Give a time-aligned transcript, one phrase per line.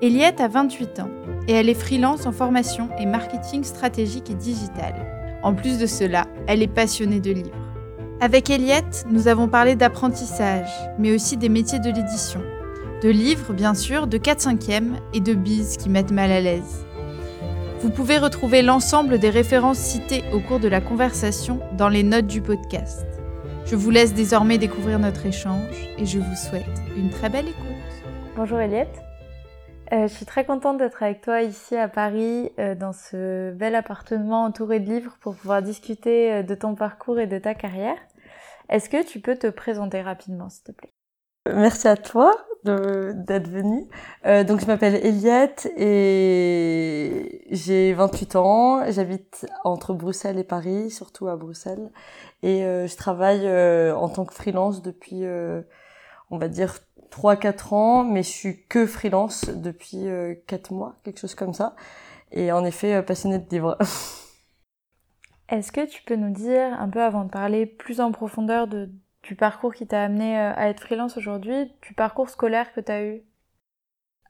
[0.00, 1.10] Eliette a 28 ans
[1.48, 4.94] et elle est freelance en formation et marketing stratégique et digital.
[5.42, 7.50] En plus de cela, elle est passionnée de livres.
[8.20, 10.68] Avec Eliette, nous avons parlé d'apprentissage,
[11.00, 12.40] mais aussi des métiers de l'édition.
[13.02, 16.84] De livres, bien sûr, de 4-5e et de bises qui mettent mal à l'aise.
[17.80, 22.26] Vous pouvez retrouver l'ensemble des références citées au cours de la conversation dans les notes
[22.28, 23.04] du podcast.
[23.66, 26.64] Je vous laisse désormais découvrir notre échange et je vous souhaite
[26.96, 27.66] une très belle écoute.
[28.36, 29.07] Bonjour Eliette.
[29.92, 33.74] Euh, je suis très contente d'être avec toi ici à Paris, euh, dans ce bel
[33.74, 37.96] appartement entouré de livres pour pouvoir discuter euh, de ton parcours et de ta carrière.
[38.68, 40.92] Est-ce que tu peux te présenter rapidement, s'il te plaît?
[41.46, 43.86] Merci à toi d'être venue.
[44.46, 48.90] Donc je m'appelle Eliette et j'ai 28 ans.
[48.90, 51.90] J'habite entre Bruxelles et Paris, surtout à Bruxelles.
[52.42, 53.48] Et je travaille
[53.92, 55.24] en tant que freelance depuis,
[56.30, 56.74] on va dire,
[57.10, 60.06] 3-4 ans, mais je suis que freelance depuis
[60.46, 61.74] 4 mois, quelque chose comme ça.
[62.32, 63.78] Et en effet, passionnée de livres.
[65.48, 68.90] Est-ce que tu peux nous dire, un peu avant de parler plus en profondeur de,
[69.22, 72.92] du parcours qui t'a amené euh, à être freelance aujourd'hui, du parcours scolaire que tu
[72.92, 73.22] as eu?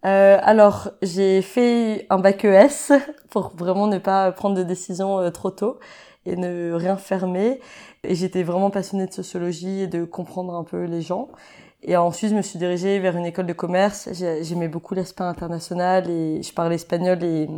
[0.05, 2.93] Euh, alors, j'ai fait un bac ES
[3.31, 5.81] pour vraiment ne pas prendre de décision euh, trop tôt
[6.25, 7.61] et ne rien fermer.
[8.05, 11.31] Et j'étais vraiment passionnée de sociologie et de comprendre un peu les gens.
[11.83, 14.09] Et ensuite, je me suis dirigée vers une école de commerce.
[14.13, 17.49] J'aimais beaucoup l'aspect international et je parlais espagnol et,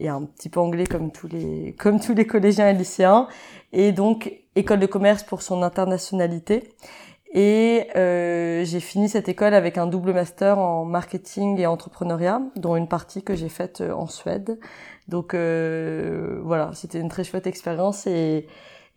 [0.00, 3.28] et un petit peu anglais comme tous les, comme tous les collégiens et lycéens.
[3.72, 6.74] Et donc, école de commerce pour son internationalité.
[7.34, 12.76] Et euh, j'ai fini cette école avec un double master en marketing et entrepreneuriat, dont
[12.76, 14.58] une partie que j'ai faite euh, en Suède.
[15.08, 18.46] Donc euh, voilà, c'était une très chouette expérience et,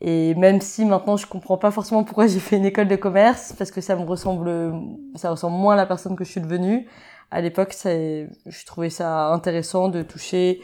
[0.00, 3.54] et même si maintenant je comprends pas forcément pourquoi j'ai fait une école de commerce,
[3.56, 4.72] parce que ça me ressemble,
[5.14, 6.86] ça ressemble moins à la personne que je suis devenue.
[7.30, 10.60] À l'époque, je trouvais ça intéressant de toucher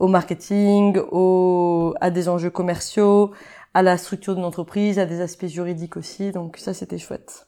[0.00, 3.32] au marketing, au, à des enjeux commerciaux,
[3.74, 6.32] à la structure d'une entreprise, à des aspects juridiques aussi.
[6.32, 7.46] Donc ça, c'était chouette.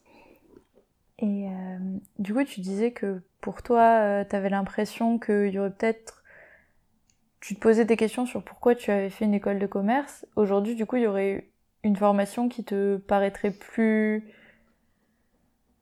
[1.19, 1.79] Et euh,
[2.19, 6.20] du coup, tu disais que pour toi, euh, tu avais l'impression qu'il y aurait peut-être...
[7.41, 10.27] Tu te posais des questions sur pourquoi tu avais fait une école de commerce.
[10.37, 11.51] Aujourd'hui, du coup, il y aurait
[11.83, 14.25] une formation qui te paraîtrait plus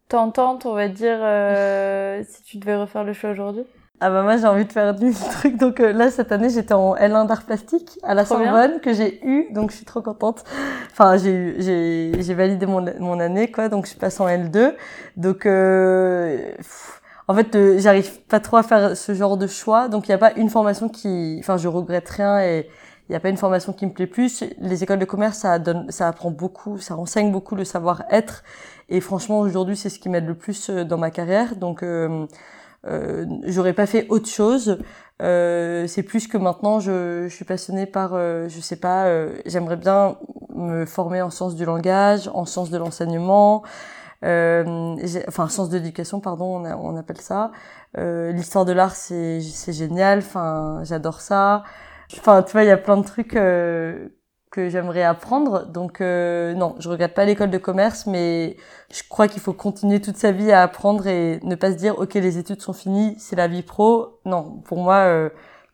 [0.08, 3.64] tentante, on va dire, euh, si tu devais refaire le choix aujourd'hui.
[4.00, 5.56] Ah bah moi j'ai envie de faire du truc.
[5.56, 9.25] Donc euh, là cette année j'étais en L1 d'art plastique à la Sorbonne que j'ai
[9.26, 9.52] eu.
[9.52, 10.44] Donc je suis trop contente.
[10.92, 13.69] Enfin j'ai j'ai j'ai validé mon mon année quoi.
[13.69, 14.75] Donc je passe en L2
[15.16, 16.52] donc euh,
[17.28, 20.15] en fait euh, j'arrive pas trop à faire ce genre de choix donc il y
[20.15, 22.69] a pas une formation qui enfin je regrette rien et
[23.09, 24.44] il y a pas une formation qui me plaît plus.
[24.59, 28.43] Les écoles de commerce ça donne ça apprend beaucoup ça renseigne beaucoup le savoir-être
[28.88, 31.83] et franchement aujourd'hui c'est ce qui m'aide le plus euh, dans ma carrière donc
[32.87, 34.78] euh, j'aurais pas fait autre chose.
[35.21, 39.37] Euh, c'est plus que maintenant je, je suis passionnée par, euh, je sais pas, euh,
[39.47, 40.17] j'aimerais bien
[40.55, 43.69] me former en sciences du langage, en sciences de l'enseignement, euh,
[44.23, 47.53] enfin sciences de l'éducation, pardon, on, appelle ça.
[47.97, 49.41] L'histoire de l'art, c'est
[49.73, 51.65] génial, enfin j'adore ça.
[52.17, 53.37] Enfin, tu vois, il y a plein de trucs
[54.51, 55.67] que j'aimerais apprendre.
[55.67, 58.56] Donc euh, non, je regrette pas l'école de commerce, mais
[58.93, 61.99] je crois qu'il faut continuer toute sa vie à apprendre et ne pas se dire
[61.99, 64.21] ok les études sont finies, c'est la vie pro.
[64.25, 65.31] Non, pour moi, euh,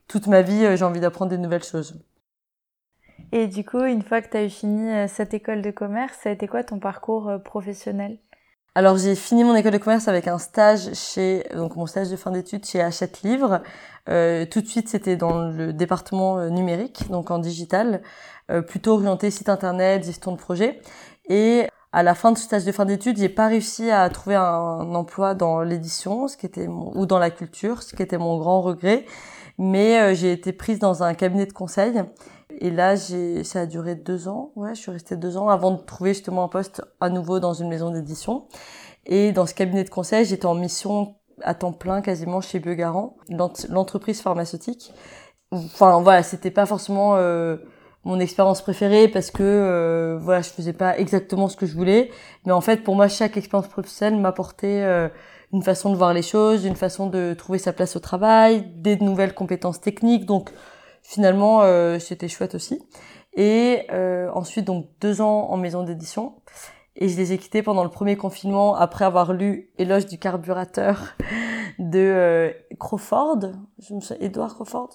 [0.08, 2.02] toute ma vie, euh, j'ai envie d'apprendre des nouvelles choses.
[3.32, 6.28] Et du coup, une fois que tu as eu fini cette école de commerce, ça
[6.28, 8.18] a été quoi ton parcours professionnel?
[8.74, 12.16] Alors j'ai fini mon école de commerce avec un stage chez donc mon stage de
[12.16, 13.62] fin d'études chez Hachette Livre.
[14.08, 18.02] Euh, tout de suite c'était dans le département numérique donc en digital.
[18.50, 20.80] Euh, plutôt orienté site internet, gestion de projet.
[21.28, 24.36] Et à la fin de ce stage de fin d'études, j'ai pas réussi à trouver
[24.36, 28.36] un emploi dans l'édition, ce qui était ou dans la culture, ce qui était mon
[28.38, 29.06] grand regret.
[29.56, 32.02] Mais euh, j'ai été prise dans un cabinet de conseil.
[32.60, 34.52] Et là, j'ai, ça a duré deux ans.
[34.56, 37.54] Ouais, je suis restée deux ans avant de trouver justement un poste à nouveau dans
[37.54, 38.46] une maison d'édition.
[39.06, 43.16] Et dans ce cabinet de conseil, j'étais en mission à temps plein quasiment chez Biogarant,
[43.68, 44.92] l'entreprise pharmaceutique.
[45.50, 47.56] Enfin voilà, c'était pas forcément euh,
[48.04, 52.10] mon expérience préférée parce que euh, voilà je faisais pas exactement ce que je voulais
[52.44, 55.08] mais en fait pour moi chaque expérience professionnelle m'apportait euh,
[55.52, 58.96] une façon de voir les choses une façon de trouver sa place au travail des
[58.96, 60.50] nouvelles compétences techniques donc
[61.04, 62.82] finalement, euh, c'était chouette aussi.
[63.36, 66.34] Et euh, ensuite, donc deux ans en maison d'édition.
[66.96, 71.16] Et je les ai quittés pendant le premier confinement après avoir lu Éloge du carburateur
[71.78, 73.52] de euh, Crawford.
[73.80, 74.90] Je me souviens, Edward Crawford?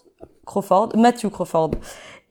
[0.46, 1.72] Crawford, Matthew Crawford.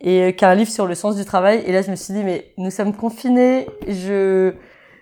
[0.01, 1.63] Et qui a un livre sur le sens du travail.
[1.67, 3.69] Et là, je me suis dit, mais nous sommes confinés.
[3.87, 4.55] Je,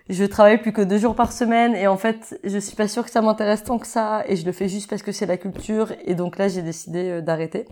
[0.09, 1.73] je travaille plus que deux jours par semaine.
[1.75, 4.23] Et en fait, je suis pas sûre que ça m'intéresse tant que ça.
[4.27, 5.93] Et je le fais juste parce que c'est la culture.
[6.03, 7.65] Et donc là, j'ai décidé d'arrêter.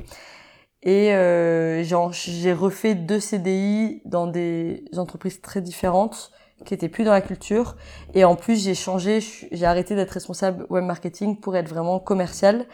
[0.85, 6.31] Et euh, j'ai refait deux CDI dans des entreprises très différentes
[6.63, 7.75] qui étaient plus dans la culture.
[8.13, 9.19] Et en plus, j'ai changé,
[9.51, 12.65] j'ai arrêté d'être responsable web marketing pour être vraiment commercial.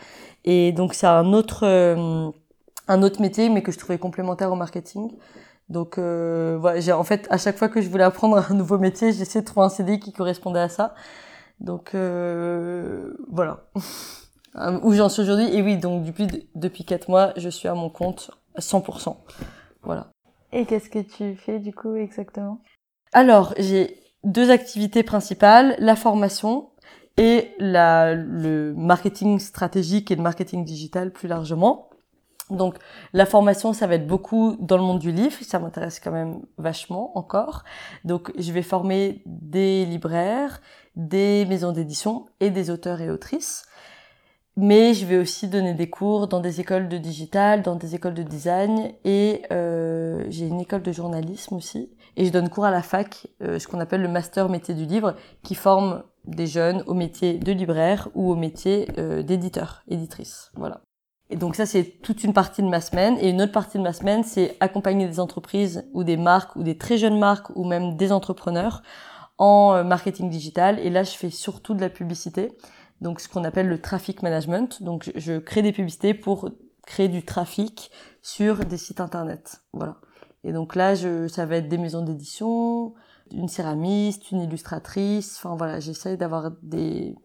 [0.43, 2.29] Et donc, c'est un autre, euh,
[2.89, 5.09] un autre métier, mais que je trouvais complémentaire au marketing.
[5.69, 8.77] Donc, euh, voilà, j'ai en fait, à chaque fois que je voulais apprendre un nouveau
[8.77, 10.95] métier, j'essayais de trouver un CDI qui correspondait à ça.
[11.61, 11.95] Donc,
[14.56, 14.80] euh.
[14.83, 15.53] Où j'en suis aujourd'hui.
[15.56, 19.15] Et oui, donc, depuis, depuis 4 mois, je suis à mon compte à 100%.
[19.83, 20.12] Voilà.
[20.51, 22.62] Et qu'est-ce que tu fais, du coup, exactement?
[23.13, 26.69] Alors, j'ai deux activités principales, la formation
[27.18, 31.89] et la, le marketing stratégique et le marketing digital plus largement.
[32.50, 32.77] Donc
[33.13, 36.42] la formation, ça va être beaucoup dans le monde du livre, ça m'intéresse quand même
[36.57, 37.63] vachement encore.
[38.03, 40.62] Donc je vais former des libraires,
[40.95, 43.65] des maisons d'édition et des auteurs et autrices.
[44.57, 48.13] Mais je vais aussi donner des cours dans des écoles de digital, dans des écoles
[48.13, 51.89] de design et euh, j'ai une école de journalisme aussi.
[52.18, 54.86] Et je donne cours à la fac, euh, ce qu'on appelle le master métier du
[54.86, 60.51] livre, qui forme des jeunes au métier de libraire ou au métier euh, d'éditeur, éditrice.
[60.56, 60.81] Voilà.
[61.30, 63.18] Et donc ça, c'est toute une partie de ma semaine.
[63.19, 66.63] Et une autre partie de ma semaine, c'est accompagner des entreprises ou des marques ou
[66.63, 68.83] des très jeunes marques ou même des entrepreneurs
[69.38, 70.77] en euh, marketing digital.
[70.80, 72.51] Et là, je fais surtout de la publicité
[73.01, 74.81] donc ce qu'on appelle le traffic management.
[74.81, 76.50] Donc je crée des publicités pour
[76.86, 79.62] créer du trafic sur des sites internet.
[79.74, 79.98] Voilà.
[80.44, 82.94] Et donc là, je, ça va être des maisons d'édition,
[83.31, 85.38] une céramiste, une illustratrice.
[85.38, 87.15] Enfin voilà, j'essaye d'avoir des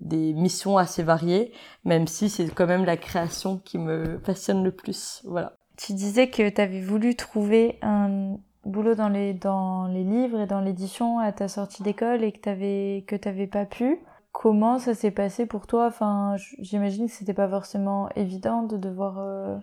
[0.00, 1.52] des missions assez variées,
[1.84, 5.22] même si c'est quand même la création qui me passionne le plus.
[5.24, 5.56] Voilà.
[5.76, 10.46] Tu disais que tu avais voulu trouver un boulot dans les dans les livres et
[10.46, 13.98] dans l'édition à ta sortie d'école et que t'avais que t'avais pas pu.
[14.40, 15.86] Comment ça s'est passé pour toi?
[15.86, 19.56] Enfin, j'imagine que c'était pas forcément évident de devoir euh,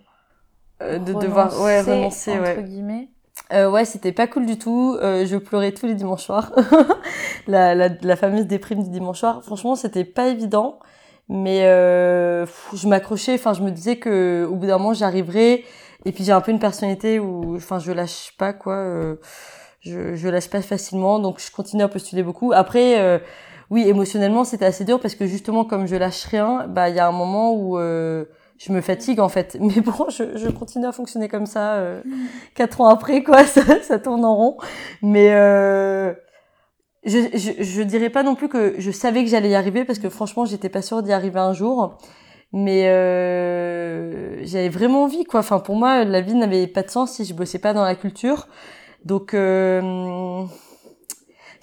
[0.82, 2.64] euh, de devoir ouais renoncer entre ouais.
[2.64, 3.08] guillemets.
[3.54, 4.98] Euh, ouais, c'était pas cool du tout.
[5.02, 6.52] Euh, je pleurais tous les dimanches soirs.
[7.48, 9.42] la, la, la, fameuse déprime du dimanche soir.
[9.46, 10.80] Franchement, c'était pas évident,
[11.30, 13.36] mais euh, je m'accrochais.
[13.36, 15.64] Enfin, je me disais que au bout d'un moment, j'arriverais.
[16.04, 18.76] Et puis j'ai un peu une personnalité où, enfin, je lâche pas quoi.
[18.76, 19.16] Euh,
[19.80, 22.52] je, je lâche pas facilement, donc je continue à postuler beaucoup.
[22.52, 23.22] Après
[23.70, 27.00] oui, émotionnellement, c'était assez dur parce que justement, comme je lâche rien, bah, il y
[27.00, 28.26] a un moment où euh,
[28.58, 29.58] je me fatigue en fait.
[29.60, 31.76] Mais bon, je, je continue à fonctionner comme ça.
[31.76, 32.02] Euh,
[32.56, 34.58] quatre ans après, quoi, ça, ça, tourne en rond.
[35.02, 36.14] Mais euh,
[37.06, 40.00] je, je, je dirais pas non plus que je savais que j'allais y arriver parce
[40.00, 41.98] que franchement, j'étais pas sûre d'y arriver un jour.
[42.54, 45.42] Mais euh, j'avais vraiment envie, quoi.
[45.42, 47.96] Enfin, pour moi, la vie n'avait pas de sens si je bossais pas dans la
[47.96, 48.48] culture.
[49.04, 50.46] Donc euh,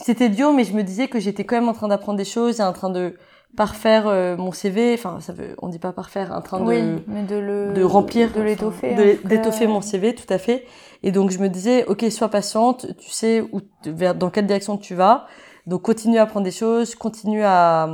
[0.02, 2.60] c'était dur, mais je me disais que j'étais quand même en train d'apprendre des choses
[2.60, 3.14] et en train de
[3.56, 4.94] parfaire euh, mon CV.
[4.94, 8.32] Enfin, ça veut, on dit pas parfaire, en train de, mais de, le, de remplir,
[8.32, 10.66] de l'étoffer, d'étoffer mon CV, tout à fait.
[11.02, 14.76] Et donc je me disais, ok, sois patiente, tu sais où, vers, dans quelle direction
[14.76, 15.26] tu vas.
[15.66, 17.88] Donc continue à apprendre des choses, continue à,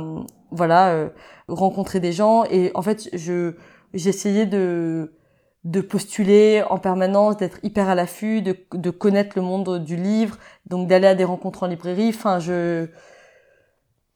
[0.51, 1.09] voilà, euh,
[1.47, 2.43] rencontrer des gens.
[2.45, 3.53] Et en fait, je,
[3.93, 5.13] j'essayais de
[5.63, 10.37] de postuler en permanence, d'être hyper à l'affût, de, de connaître le monde du livre,
[10.65, 12.09] donc d'aller à des rencontres en librairie.
[12.09, 12.87] Enfin, je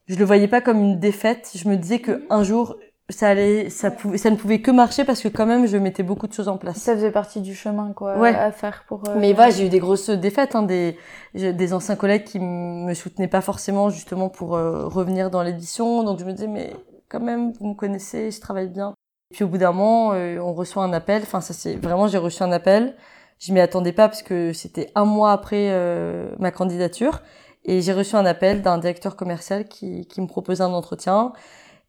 [0.07, 1.51] je le voyais pas comme une défaite.
[1.55, 2.75] Je me disais que un jour
[3.09, 6.03] ça allait, ça pouvait, ça ne pouvait que marcher parce que quand même je mettais
[6.03, 6.77] beaucoup de choses en place.
[6.77, 8.33] Ça faisait partie du chemin quoi, ouais.
[8.33, 9.07] à faire pour.
[9.09, 10.97] Euh, Mais voilà, j'ai eu des grosses défaites, hein, des
[11.33, 16.03] des anciens collègues qui me soutenaient pas forcément justement pour euh, revenir dans l'édition.
[16.03, 16.73] Donc je me disais mais
[17.09, 18.93] quand même vous me connaissez, je travaille bien.
[19.33, 21.23] Puis au bout d'un moment, euh, on reçoit un appel.
[21.23, 22.95] Enfin, ça c'est vraiment, j'ai reçu un appel.
[23.39, 27.21] Je m'y attendais pas parce que c'était un mois après euh, ma candidature.
[27.65, 31.33] Et j'ai reçu un appel d'un directeur commercial qui, qui me proposait un entretien.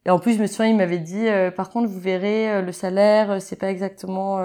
[0.05, 2.71] Et en plus, je me souviens, il m'avait dit, euh, par contre, vous verrez, le
[2.71, 4.39] salaire, c'est pas exactement,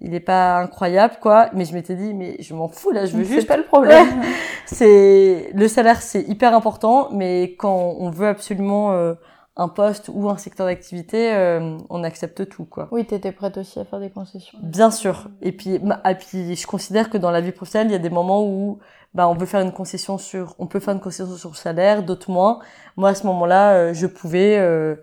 [0.00, 1.50] il est pas incroyable, quoi.
[1.54, 3.46] Mais je m'étais dit, mais je m'en fous là, je veux juste.
[3.46, 4.08] Pas le problème.
[4.66, 9.14] c'est le salaire, c'est hyper important, mais quand on veut absolument
[9.56, 12.88] un poste ou un secteur d'activité, euh, on accepte tout, quoi.
[12.92, 14.58] Oui, tu étais prête aussi à faire des concessions.
[14.62, 15.28] Bien sûr.
[15.42, 18.10] Et puis, et puis, je considère que dans la vie professionnelle, il y a des
[18.10, 18.78] moments où,
[19.12, 22.02] bah, on peut faire une concession sur, on peut faire une concession sur le salaire,
[22.02, 22.60] d'autres moins.
[22.96, 24.94] Moi, à ce moment-là, euh, je pouvais, euh,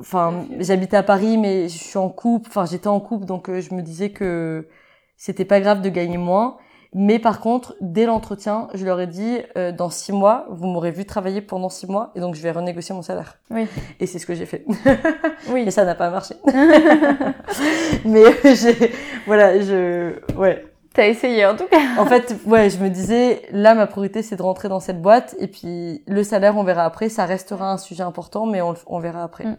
[0.00, 2.48] enfin, j'habitais à Paris, mais je suis en couple.
[2.48, 4.68] Enfin, j'étais en couple, donc je me disais que
[5.16, 6.58] c'était pas grave de gagner moins.
[6.98, 10.90] Mais par contre, dès l'entretien, je leur ai dit, euh, dans six mois, vous m'aurez
[10.90, 13.36] vu travailler pendant six mois, et donc je vais renégocier mon salaire.
[13.50, 13.66] Oui.
[14.00, 14.64] Et c'est ce que j'ai fait.
[15.50, 15.64] Oui.
[15.66, 16.36] Mais ça n'a pas marché.
[18.06, 18.92] mais j'ai,
[19.26, 20.64] voilà, je, ouais.
[20.94, 21.82] T'as essayé en tout cas.
[21.98, 25.36] En fait, ouais, je me disais, là, ma priorité, c'est de rentrer dans cette boîte,
[25.38, 27.10] et puis le salaire, on verra après.
[27.10, 29.44] Ça restera un sujet important, mais on, on verra après.
[29.44, 29.56] Mm.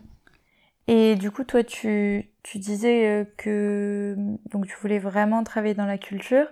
[0.88, 4.16] Et du coup, toi, tu, tu disais euh, que
[4.52, 6.48] donc tu voulais vraiment travailler dans la culture.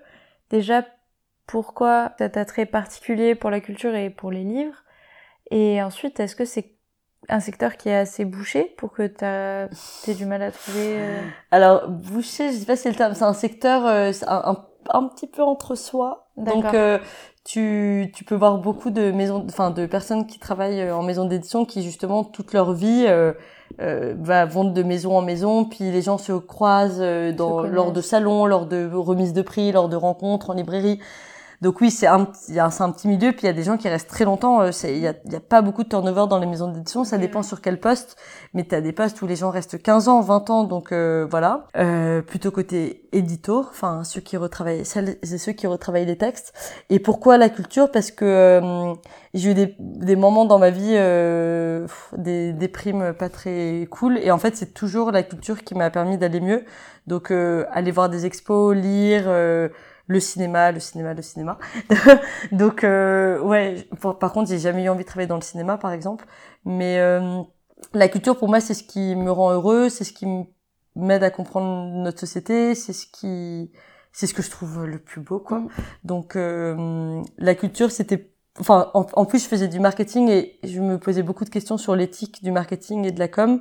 [0.56, 0.86] Déjà,
[1.48, 4.86] pourquoi cet attrait particulier pour la culture et pour les livres?
[5.52, 6.76] Et ensuite, est-ce que c'est
[7.28, 11.22] un secteur qui est assez bouché pour que tu aies du mal à trouver euh?
[11.52, 14.66] Alors, bouché, je sais pas si c'est le terme, c'est un secteur euh, un,
[15.08, 16.28] petit peu entre soi.
[16.38, 17.00] Donc, euh,
[17.44, 21.66] tu, tu peux voir beaucoup de maisons, enfin, de personnes qui travaillent en maison d'édition
[21.66, 23.06] qui, justement, toute leur vie,
[23.82, 27.92] euh, va vendre de maison en maison, puis les gens se croisent euh, dans, lors
[27.92, 31.00] de salons, lors de remises de prix, lors de rencontres en librairie.
[31.66, 33.90] Donc oui, c'est un, c'est un petit milieu, puis il y a des gens qui
[33.90, 34.62] restent très longtemps.
[34.62, 37.18] Euh, il y a, y a, pas beaucoup de turnover dans les maisons d'édition, ça
[37.18, 38.18] dépend sur quel poste,
[38.54, 41.26] mais tu as des postes où les gens restent 15 ans, 20 ans, donc euh,
[41.28, 41.66] voilà.
[41.76, 46.54] Euh, plutôt côté édito, enfin ceux qui retravaillent, c'est ceux qui retravaillent les textes.
[46.92, 47.90] Et pourquoi la culture?
[47.90, 48.94] Parce que euh,
[49.34, 54.20] j'ai eu des, des moments dans ma vie, euh, des, des primes pas très cool,
[54.20, 56.64] et en fait c'est toujours la culture qui m'a permis d'aller mieux.
[57.08, 59.28] Donc aller voir des expos, lire
[60.08, 61.58] le cinéma, le cinéma, le cinéma.
[62.52, 63.88] Donc euh, ouais,
[64.20, 66.26] par contre, j'ai jamais eu envie de travailler dans le cinéma, par exemple.
[66.64, 67.42] Mais euh,
[67.94, 70.28] la culture, pour moi, c'est ce qui me rend heureux, c'est ce qui
[70.96, 73.72] m'aide à comprendre notre société, c'est ce qui,
[74.12, 75.60] c'est ce que je trouve le plus beau, quoi.
[75.60, 75.70] Mm.
[76.04, 80.98] Donc euh, la culture, c'était enfin en, plus je faisais du marketing et je me
[80.98, 83.60] posais beaucoup de questions sur l'éthique du marketing et de la com.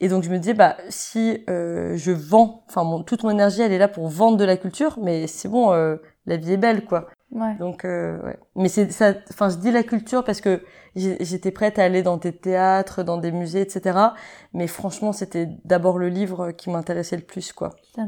[0.00, 3.72] Et donc je me disais bah si euh, je vends enfin toute mon énergie elle
[3.72, 5.96] est là pour vendre de la culture mais c'est bon euh,
[6.26, 7.08] la vie est belle quoi.
[7.32, 7.54] Ouais.
[7.58, 8.38] donc euh, ouais.
[8.56, 10.60] Mais c'est ça enfin je dis la culture parce que
[10.94, 13.98] j'étais prête à aller dans des théâtres dans des musées etc
[14.52, 17.70] mais franchement c'était d'abord le livre qui m'intéressait le plus quoi.
[17.96, 18.04] Ouais.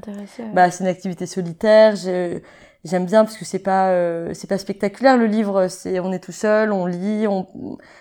[0.52, 1.96] bah c'est une activité solitaire.
[1.96, 2.42] J'ai
[2.84, 5.68] j'aime bien parce que c'est pas euh, c'est pas spectaculaire le livre.
[5.68, 7.46] C'est on est tout seul on lit on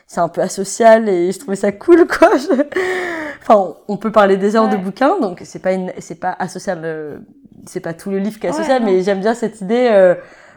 [0.07, 2.29] c'est un peu asocial et je trouvais ça cool quoi.
[3.41, 6.81] Enfin on, peut parler des heures de bouquins donc c'est pas une c'est pas asocial
[6.83, 7.19] euh,
[7.65, 10.15] c'est pas tout le livre qui est asocial ouais, mais j'aime bien cette idée euh,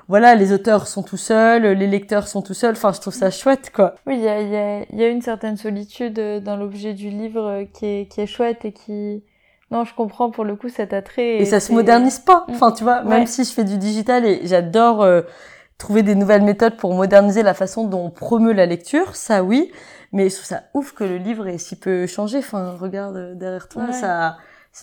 [0.09, 3.31] voilà les auteurs sont tout seuls les lecteurs sont tout seuls enfin je trouve ça
[3.31, 6.95] chouette quoi oui il y a y a y a une certaine solitude dans l'objet
[6.95, 9.23] du livre qui est qui est chouette et qui
[9.71, 11.39] non, je comprends pour le coup cet attrait.
[11.39, 12.45] Et, et ça se modernise pas.
[12.49, 15.23] Enfin, tu vois, même si je fais du digital et j'adore euh,
[15.77, 19.73] trouver des nouvelles méthodes pour moderniser la façon dont on promeut la lecture, ça oui.
[20.13, 22.39] Mais je trouve ça ouf que le livre ait si peu changé.
[22.39, 23.93] Enfin, regarde euh, derrière toi, ouais.
[23.93, 24.37] ça,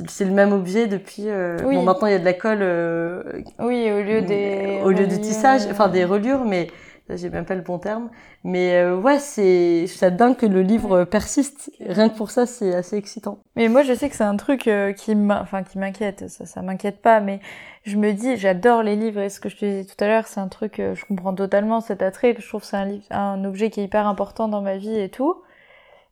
[0.08, 1.26] c'est le même objet depuis.
[1.28, 1.58] Euh...
[1.66, 1.76] Oui.
[1.76, 2.62] Bon, maintenant il y a de la colle.
[2.62, 3.24] Euh...
[3.60, 4.82] Oui, au lieu des.
[4.84, 6.68] Au lieu du tissage, enfin des reliures, mais
[7.10, 8.10] j'ai même pas le bon terme.
[8.44, 11.72] Mais euh, ouais, c'est ça dingue que le livre persiste.
[11.80, 13.40] Rien que pour ça, c'est assez excitant.
[13.56, 16.30] Mais moi, je sais que c'est un truc euh, qui enfin qui m'inquiète.
[16.30, 17.40] Ça, ça m'inquiète pas, mais
[17.84, 19.22] je me dis, j'adore les livres.
[19.22, 21.34] Et ce que je te disais tout à l'heure, c'est un truc, euh, je comprends
[21.36, 22.36] totalement cet attrait.
[22.40, 24.98] Je trouve que c'est un livre, un objet qui est hyper important dans ma vie
[24.98, 25.36] et tout.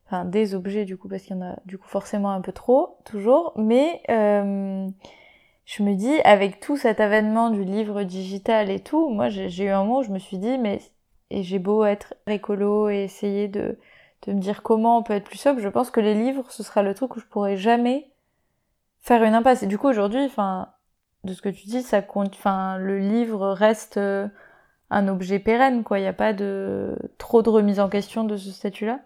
[0.06, 2.52] Enfin, des objets du coup, parce qu'il y en a du coup forcément un peu
[2.52, 3.52] trop, toujours.
[3.56, 4.88] Mais euh,
[5.64, 9.68] je me dis, avec tout cet avènement du livre digital et tout, moi j'ai eu
[9.68, 10.80] un moment où je me suis dit, mais
[11.30, 13.78] et j'ai beau être écolo et essayer de,
[14.26, 16.62] de me dire comment on peut être plus sobre, je pense que les livres, ce
[16.62, 18.10] sera le truc où je pourrais jamais
[19.00, 19.62] faire une impasse.
[19.62, 20.68] Et du coup, aujourd'hui, enfin,
[21.24, 24.28] de ce que tu dis, ça compte, enfin, le livre reste euh,
[24.90, 25.98] un objet pérenne, quoi.
[25.98, 29.00] Il n'y a pas de trop de remise en question de ce statut-là.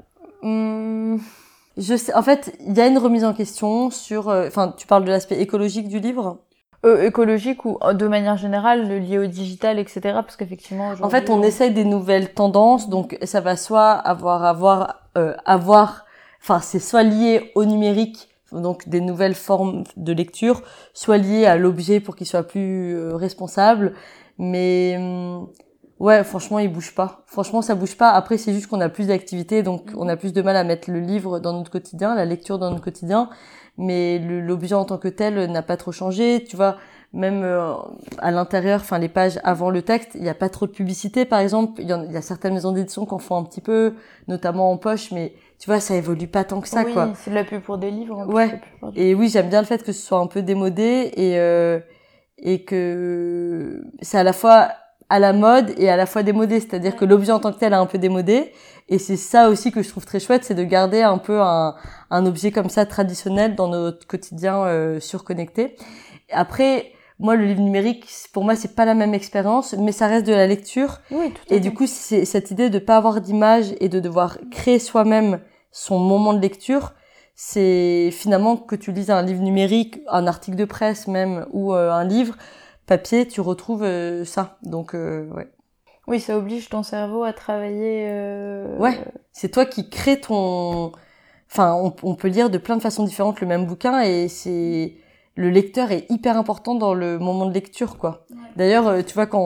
[1.79, 5.05] Je sais, en fait, il y a une remise en question sur, enfin, tu parles
[5.05, 6.39] de l'aspect écologique du livre?
[6.87, 11.43] Euh, écologique ou de manière générale lié au digital etc parce qu'effectivement en fait on,
[11.43, 16.05] essaye des nouvelles tendances donc ça va soit avoir avoir euh, avoir
[16.41, 20.63] enfin c'est soit lié au numérique donc des nouvelles formes de lecture
[20.93, 23.95] soit lié à l'objet pour qu'il soit plus euh, responsable
[24.39, 25.49] mais hum,
[25.99, 29.07] ouais franchement il bouge pas franchement ça bouge pas après c'est juste qu'on a plus
[29.07, 32.25] d'activités donc on a plus de mal à mettre le livre dans notre quotidien la
[32.25, 33.31] lecture dans notre quotidien
[33.79, 36.45] mais l'objet en tant que tel n'a pas trop changé.
[36.45, 36.77] Tu vois,
[37.13, 37.75] même euh,
[38.19, 41.25] à l'intérieur, enfin les pages avant le texte, il n'y a pas trop de publicité,
[41.25, 41.81] par exemple.
[41.81, 43.95] Il y, a certaines maisons d'édition qui en font un petit peu,
[44.29, 47.13] notamment en poche, mais tu vois, ça évolue pas tant que ça, oui, quoi.
[47.15, 48.19] c'est de la pub pour des livres.
[48.19, 48.61] En ouais.
[48.81, 51.81] Plus, et oui, j'aime bien le fait que ce soit un peu démodé et euh,
[52.39, 54.69] et que c'est à la fois
[55.09, 57.75] à la mode et à la fois démodé, c'est-à-dire que l'objet en tant que tel
[57.75, 58.53] a un peu démodé.
[58.89, 61.75] Et c'est ça aussi que je trouve très chouette, c'est de garder un peu un,
[62.11, 65.77] un objet comme ça traditionnel dans notre quotidien euh, surconnecté.
[66.31, 70.27] Après, moi, le livre numérique, pour moi, c'est pas la même expérience, mais ça reste
[70.27, 71.01] de la lecture.
[71.11, 74.01] Oui, tout à Et du coup, c'est cette idée de pas avoir d'image et de
[74.01, 75.41] devoir créer soi-même
[75.73, 76.93] son moment de lecture,
[77.35, 81.91] c'est finalement que tu lises un livre numérique, un article de presse même, ou euh,
[81.91, 82.35] un livre
[82.87, 84.59] papier, tu retrouves euh, ça.
[84.63, 85.49] Donc, euh, ouais.
[86.07, 88.07] Oui, ça oblige ton cerveau à travailler.
[88.09, 88.99] euh, Ouais.
[89.33, 90.93] C'est toi qui crée ton...
[91.51, 94.95] Enfin, on, on peut lire de plein de façons différentes le même bouquin et c'est...
[95.39, 98.25] Le lecteur est hyper important dans le moment de lecture, quoi.
[98.57, 99.39] D'ailleurs, euh, tu vois, quand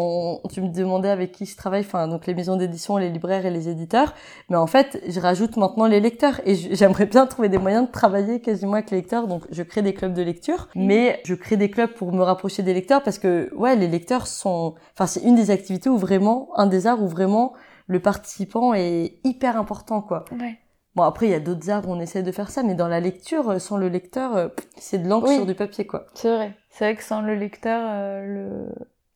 [0.45, 3.45] on- tu me demandais avec qui je travaille, enfin, donc les maisons d'édition, les libraires
[3.45, 4.15] et les éditeurs,
[4.49, 7.91] mais en fait, je rajoute maintenant les lecteurs et j'aimerais bien trouver des moyens de
[7.91, 9.27] travailler quasiment avec les lecteurs.
[9.27, 12.63] Donc, je crée des clubs de lecture, mais je crée des clubs pour me rapprocher
[12.63, 16.51] des lecteurs parce que, ouais, les lecteurs sont, enfin, c'est une des activités où vraiment,
[16.55, 17.53] un des arts où vraiment
[17.89, 20.25] le participant est hyper important, quoi.
[20.39, 20.57] Ouais.
[20.97, 22.89] Bon, après, il y a d'autres arts où on essaie de faire ça, mais dans
[22.89, 25.37] la lecture, euh, sans le lecteur, euh, c'est de l'encre Oui.
[25.37, 26.07] sur du papier, quoi.
[26.15, 26.57] C'est vrai.
[26.71, 28.25] C'est vrai que sans le lecteur, euh,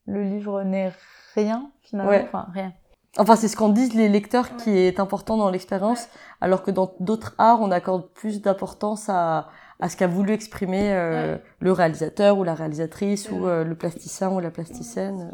[0.06, 0.92] le, le livre n'est
[1.34, 2.10] rien, finalement.
[2.12, 2.24] Ouais.
[2.28, 2.72] Enfin, rien.
[3.18, 6.08] Enfin, c'est ce qu'en disent les lecteurs qui est important dans l'expérience,
[6.40, 9.48] alors que dans d'autres arts, on accorde plus d'importance à,
[9.80, 14.30] à ce qu'a voulu exprimer euh, le réalisateur ou la réalisatrice ou euh, le plasticien
[14.30, 15.32] ou la plasticienne.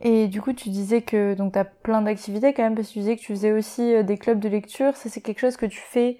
[0.00, 2.98] Et du coup, tu disais que donc as plein d'activités quand même, parce que tu
[3.00, 4.96] disais que tu faisais aussi euh, des clubs de lecture.
[4.96, 6.18] Ça, c'est quelque chose que tu fais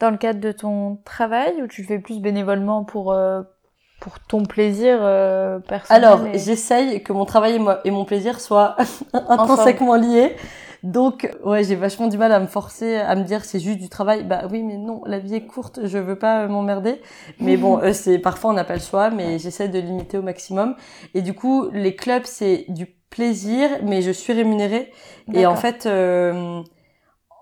[0.00, 3.42] dans le cadre de ton travail ou tu le fais plus bénévolement pour, euh,
[4.00, 8.04] pour ton plaisir euh, personnel Alors, et- j'essaye que mon travail et, moi- et mon
[8.04, 8.76] plaisir soient
[9.12, 10.36] intrinsèquement liés.
[10.82, 13.88] Donc, ouais, j'ai vachement du mal à me forcer, à me dire c'est juste du
[13.88, 14.24] travail.
[14.24, 17.00] Bah oui, mais non, la vie est courte, je veux pas euh, m'emmerder.
[17.40, 20.22] Mais bon, euh, c'est parfois on n'a pas le choix, mais j'essaie de limiter au
[20.22, 20.76] maximum.
[21.14, 24.92] Et du coup, les clubs c'est du plaisir, mais je suis rémunérée.
[25.32, 26.62] Et en fait, euh,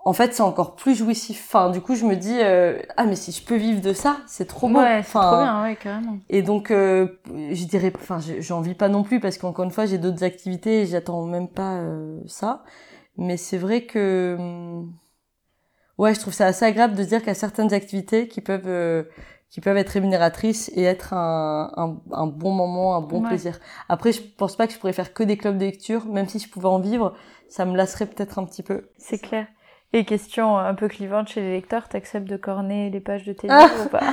[0.05, 1.43] en fait, c'est encore plus jouissif.
[1.47, 4.17] Enfin, du coup, je me dis euh, ah mais si je peux vivre de ça,
[4.27, 4.79] c'est trop beau.
[4.79, 6.17] Ouais, Enfin, trop bien, ouais, carrément.
[6.29, 9.71] et donc, euh, je dirais, enfin, je- j'en vis pas non plus parce qu'encore une
[9.71, 12.63] fois, j'ai d'autres activités et j'attends même pas euh, ça.
[13.17, 14.37] Mais c'est vrai que,
[15.97, 18.41] ouais, je trouve ça assez agréable de se dire qu'il y a certaines activités qui
[18.41, 19.03] peuvent, euh,
[19.49, 23.27] qui peuvent être rémunératrices et être un, un, un bon moment, un bon Ouais.
[23.29, 23.59] plaisir.
[23.89, 26.39] Après, je pense pas que je pourrais faire que des clubs de lecture, même si
[26.39, 27.13] je pouvais en vivre,
[27.49, 28.89] ça me lasserait peut-être un petit peu.
[28.97, 29.47] C'est clair.
[29.93, 33.47] Et question un peu clivante chez les lecteurs, t'acceptes de corner les pages de tes
[33.49, 33.67] Ah.
[33.71, 34.03] livres ou pas?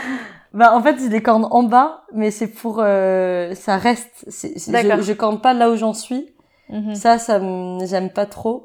[0.53, 4.25] Bah, en fait, je les corne en bas, mais c'est pour, euh, ça reste.
[4.29, 4.99] c'est- c'est- D'accord.
[4.99, 6.33] Je, je corne pas là où j'en suis.
[6.71, 6.95] Mhm.
[6.95, 8.65] Ça, ça me- j'aime pas trop.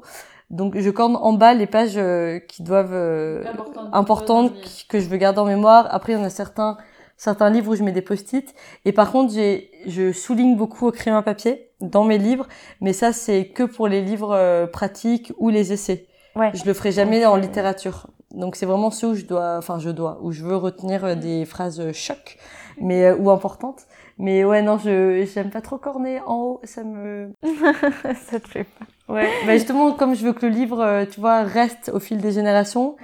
[0.50, 3.44] Donc je corne en bas les pages euh, qui doivent euh,
[3.92, 4.52] importantes
[4.88, 5.86] que je veux garder en mémoire.
[5.90, 6.76] Après, il y en a certains
[7.16, 8.54] certains livres où je mets des post-it.
[8.84, 12.46] Et par contre, j'ai je souligne beaucoup au crayon à papier dans mes livres,
[12.80, 16.06] mais ça c'est que pour les livres euh, pratiques ou les essais.
[16.36, 16.50] Ouais.
[16.54, 18.06] Je le ferai jamais en littérature.
[18.32, 21.14] Donc c'est vraiment ceux où je dois, enfin je dois, où je veux retenir euh,
[21.16, 22.38] des phrases euh, choc,
[22.80, 23.86] mais euh, ou importantes.
[24.18, 27.32] Mais ouais non, je j'aime pas trop corner en haut, ça me
[28.28, 28.86] Ça te fait pas.
[29.10, 32.18] Ouais, bah justement, comme je veux que le livre, euh, tu vois, reste au fil
[32.18, 32.96] des générations,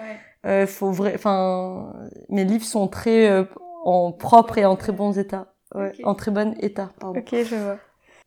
[0.46, 1.92] euh, faut vrai, enfin,
[2.28, 3.44] mes livres sont très euh,
[3.84, 7.18] en propre et en très bons états, ouais, en très bon état, pardon.
[7.18, 7.78] Ok, je vois.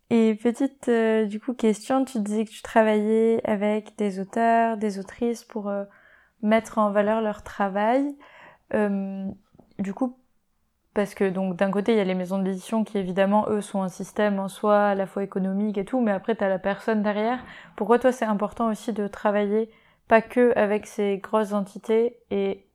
[0.09, 4.97] Et petite, euh, du coup, question, tu disais que tu travaillais avec des auteurs, des
[4.97, 5.83] autrices pour euh,
[6.41, 8.15] mettre en valeur leur travail.
[8.73, 9.27] Euh,
[9.77, 10.17] du coup,
[10.93, 13.81] parce que donc d'un côté, il y a les maisons d'édition qui évidemment, eux, sont
[13.81, 16.59] un système en soi à la fois économique et tout, mais après, tu as la
[16.59, 17.39] personne derrière.
[17.75, 19.69] Pourquoi toi, c'est important aussi de travailler
[20.07, 22.65] pas que avec ces grosses entités et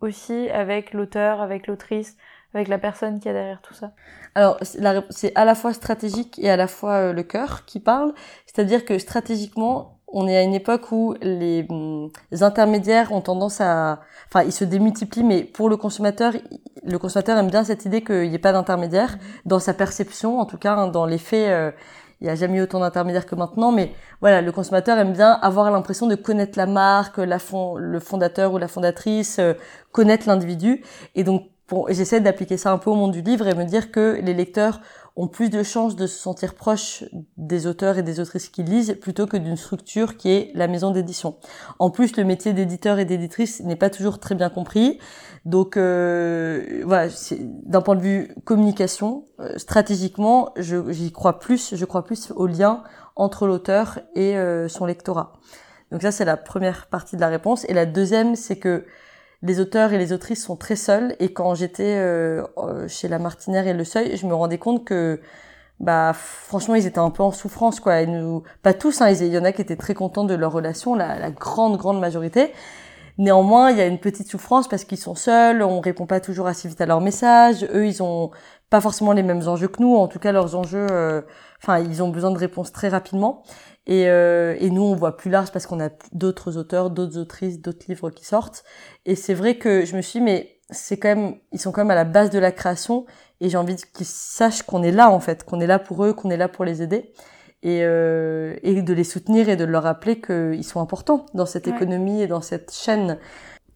[0.00, 2.16] aussi avec l'auteur, avec l'autrice,
[2.54, 3.92] avec la personne qui est derrière tout ça?
[4.34, 4.58] Alors,
[5.10, 8.14] c'est à la fois stratégique et à la fois euh, le cœur qui parle.
[8.46, 11.66] C'est-à-dire que stratégiquement, on est à une époque où les,
[12.40, 14.00] intermédiaires ont tendance à...
[14.28, 16.32] Enfin, ils se démultiplient, mais pour le consommateur,
[16.82, 20.46] le consommateur aime bien cette idée qu'il n'y ait pas d'intermédiaire, dans sa perception, en
[20.46, 21.50] tout cas, hein, dans les faits...
[21.50, 21.70] euh,
[22.20, 25.38] il n'y a jamais eu autant d'intermédiaires que maintenant, mais voilà, le consommateur aime bien
[25.40, 29.54] avoir l'impression de connaître la marque, le fondateur ou la fondatrice, euh,
[29.92, 30.82] connaître l'individu.
[31.14, 31.44] Et donc,
[31.90, 34.80] j'essaie d'appliquer ça un peu au monde du livre et me dire que les lecteurs
[35.18, 37.04] ont plus de chances de se sentir proches
[37.36, 40.92] des auteurs et des autrices qu'ils lisent plutôt que d'une structure qui est la maison
[40.92, 41.34] d'édition.
[41.80, 45.00] En plus, le métier d'éditeur et d'éditrice n'est pas toujours très bien compris.
[45.44, 47.08] Donc, euh, voilà,
[47.64, 51.74] d'un point de vue communication, euh, stratégiquement, j'y crois plus.
[51.74, 52.84] Je crois plus au lien
[53.16, 55.32] entre l'auteur et euh, son lectorat.
[55.90, 57.64] Donc ça, c'est la première partie de la réponse.
[57.68, 58.84] Et la deuxième, c'est que
[59.42, 61.14] les auteurs et les autrices sont très seuls.
[61.20, 64.84] Et quand j'étais euh, euh, chez La Martinière et Le Seuil, je me rendais compte
[64.84, 65.20] que
[65.80, 68.04] bah franchement ils étaient un peu en souffrance quoi.
[68.04, 70.94] Nous, pas tous, hein, il y en a qui étaient très contents de leur relation,
[70.94, 72.52] la, la grande grande majorité.
[73.18, 76.46] Néanmoins, il y a une petite souffrance parce qu'ils sont seuls, on répond pas toujours
[76.46, 77.64] assez vite à leurs messages.
[77.74, 78.30] Eux, ils ont
[78.70, 79.96] pas forcément les mêmes enjeux que nous.
[79.96, 81.22] En tout cas, leurs enjeux, euh,
[81.60, 83.42] enfin, ils ont besoin de réponses très rapidement.
[83.88, 87.60] Et, euh, et nous, on voit plus large parce qu'on a d'autres auteurs, d'autres autrices,
[87.60, 88.62] d'autres livres qui sortent.
[89.06, 91.80] Et c'est vrai que je me suis, dit, mais c'est quand même, ils sont quand
[91.80, 93.06] même à la base de la création.
[93.40, 96.12] Et j'ai envie qu'ils sachent qu'on est là en fait, qu'on est là pour eux,
[96.12, 97.12] qu'on est là pour les aider
[97.62, 101.66] et, euh, et de les soutenir et de leur rappeler qu'ils sont importants dans cette
[101.66, 101.72] Ouais.
[101.74, 103.18] économie et dans cette chaîne.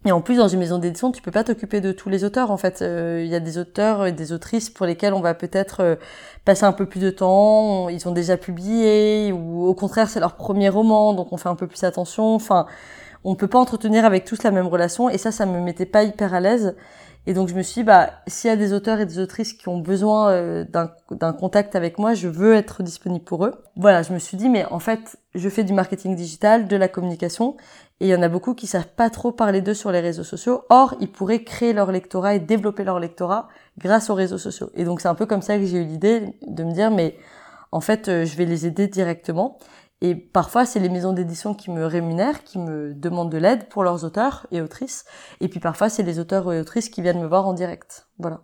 [0.04, 2.50] Et en plus, dans une maison d'édition, tu peux pas t'occuper de tous les auteurs.
[2.50, 5.34] En fait, Euh, il y a des auteurs et des autrices pour lesquels on va
[5.34, 5.96] peut-être euh,
[6.44, 7.88] passer un peu plus de temps.
[7.88, 11.54] Ils ont déjà publié, ou au contraire, c'est leur premier roman, donc on fait un
[11.54, 12.34] peu plus attention.
[12.34, 12.66] Enfin,
[13.24, 15.08] on peut pas entretenir avec tous la même relation.
[15.08, 16.74] Et ça, ça me mettait pas hyper à l'aise.
[17.26, 19.52] Et donc je me suis dit, bah, s'il y a des auteurs et des autrices
[19.52, 20.64] qui ont besoin euh,
[21.10, 23.62] d'un contact avec moi, je veux être disponible pour eux.
[23.76, 26.88] Voilà, je me suis dit, mais en fait, je fais du marketing digital, de la
[26.88, 27.56] communication,
[28.00, 30.24] et il y en a beaucoup qui savent pas trop parler d'eux sur les réseaux
[30.24, 30.64] sociaux.
[30.68, 34.70] Or, ils pourraient créer leur lectorat et développer leur lectorat grâce aux réseaux sociaux.
[34.74, 37.16] Et donc c'est un peu comme ça que j'ai eu l'idée de me dire, mais
[37.70, 39.58] en fait, euh, je vais les aider directement.
[40.04, 43.84] Et parfois, c'est les maisons d'édition qui me rémunèrent, qui me demandent de l'aide pour
[43.84, 45.04] leurs auteurs et autrices.
[45.40, 48.08] Et puis parfois, c'est les auteurs et autrices qui viennent me voir en direct.
[48.18, 48.40] Voilà.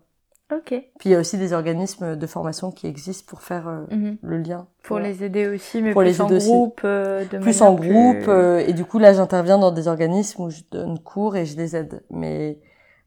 [0.55, 0.69] Ok.
[0.71, 4.17] Puis il y a aussi des organismes de formation qui existent pour faire euh, Mhm.
[4.23, 4.67] le lien.
[4.85, 5.09] Pour Voilà.
[5.09, 6.81] les aider aussi, mais Pour plus les en groupe.
[6.85, 8.19] euh, de plus en groupe.
[8.21, 11.45] plus- euh, et du coup, là, j'interviens dans des organismes où je donne cours et
[11.45, 12.03] je les aide.
[12.09, 12.61] Mais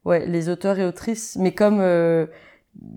[0.06, 2.28] ouais, les auteurs et autrices, mais comme euh,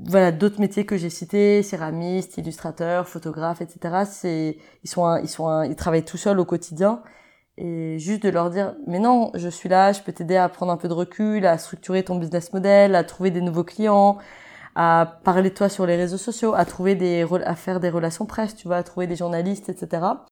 [0.06, 4.04] voilà d'autres métiers que j'ai cités, céramistes, illustrateurs, photographes, etc.
[4.06, 7.02] C'est ils sont un- ils sont un- ils travaillent tout seuls au quotidien.
[7.56, 10.72] Et juste de leur dire, mais non, je suis là, je peux t'aider à prendre
[10.72, 14.18] un peu de recul, à structurer ton business model, à trouver des nouveaux clients,
[14.74, 18.26] à parler de toi sur les réseaux sociaux, à trouver des, à faire des relations
[18.26, 20.26] presse, tu vois, à trouver des journalistes, etc.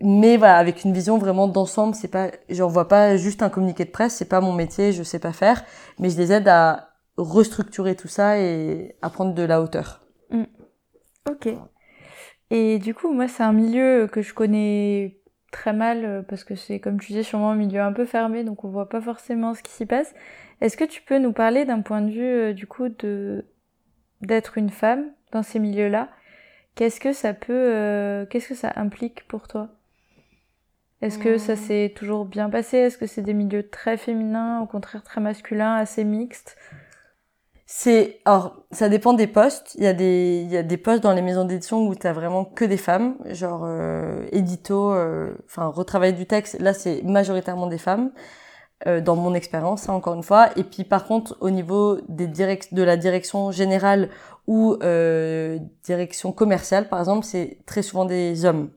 [0.00, 3.90] Mais voilà, avec une vision vraiment d'ensemble, c'est pas, j'envoie pas juste un communiqué de
[3.90, 5.64] presse, c'est pas mon métier, je sais pas faire,
[5.98, 10.00] mais je les aide à restructurer tout ça et à prendre de la hauteur.
[11.28, 11.48] Ok.
[12.50, 15.18] Et du coup, moi, c'est un milieu que je connais
[15.50, 18.44] très mal euh, parce que c'est, comme tu disais, sûrement un milieu un peu fermé,
[18.44, 20.14] donc on voit pas forcément ce qui s'y passe.
[20.60, 23.44] Est-ce que tu peux nous parler d'un point de vue, euh, du coup, de
[24.20, 26.10] d'être une femme dans ces milieux-là?
[26.74, 29.70] Qu'est-ce que ça peut, euh, qu'est-ce que ça implique pour toi?
[31.02, 31.56] Est-ce que ça Mmh.
[31.56, 32.78] s'est toujours bien passé?
[32.78, 36.56] Est-ce que c'est des milieux très féminins, au contraire très masculins, assez mixtes?
[37.66, 39.74] C'est, alors, ça dépend des postes.
[39.76, 42.12] Il y a des, il y a des postes dans les maisons d'édition où t'as
[42.12, 46.58] vraiment que des femmes, genre euh, édito, euh, enfin retravail du texte.
[46.60, 48.10] Là, c'est majoritairement des femmes.
[48.86, 50.50] euh, dans mon expérience, hein, encore une fois.
[50.58, 54.10] Et puis, par contre, au niveau des direct de la direction générale
[54.46, 58.70] ou euh, direction commerciale, par exemple, c'est très souvent des hommes,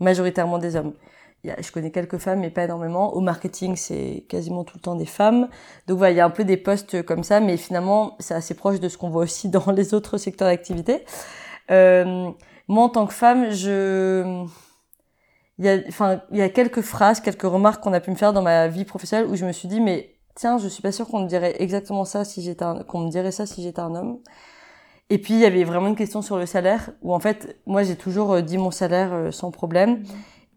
[0.00, 0.94] majoritairement des hommes.
[1.44, 3.14] Je connais quelques femmes, mais pas énormément.
[3.14, 5.48] Au marketing, c'est quasiment tout le temps des femmes.
[5.88, 8.54] Donc voilà, il y a un peu des postes comme ça, mais finalement, c'est assez
[8.54, 11.04] proche de ce qu'on voit aussi dans les autres secteurs d'activité.
[11.72, 12.30] Euh,
[12.68, 14.46] moi, en tant que femme, je...
[15.58, 18.16] Il y, a, enfin, il y a quelques phrases, quelques remarques qu'on a pu me
[18.16, 20.92] faire dans ma vie professionnelle où je me suis dit, mais tiens, je suis pas
[20.92, 22.82] sûre qu'on me dirait exactement ça si j'étais un...
[22.84, 24.18] qu'on me dirait ça si j'étais un homme.
[25.10, 27.82] Et puis, il y avait vraiment une question sur le salaire où, en fait, moi,
[27.82, 30.04] j'ai toujours euh, dit mon salaire euh, sans problème.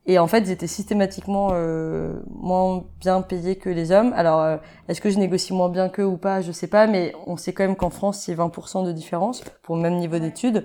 [0.07, 4.13] Et en fait, j'étais systématiquement euh, moins bien payée que les hommes.
[4.15, 6.41] Alors, euh, est-ce que je négocie moins bien qu'eux ou pas?
[6.41, 9.75] Je sais pas, mais on sait quand même qu'en France, c'est 20% de différence pour
[9.75, 10.63] le même niveau d'études.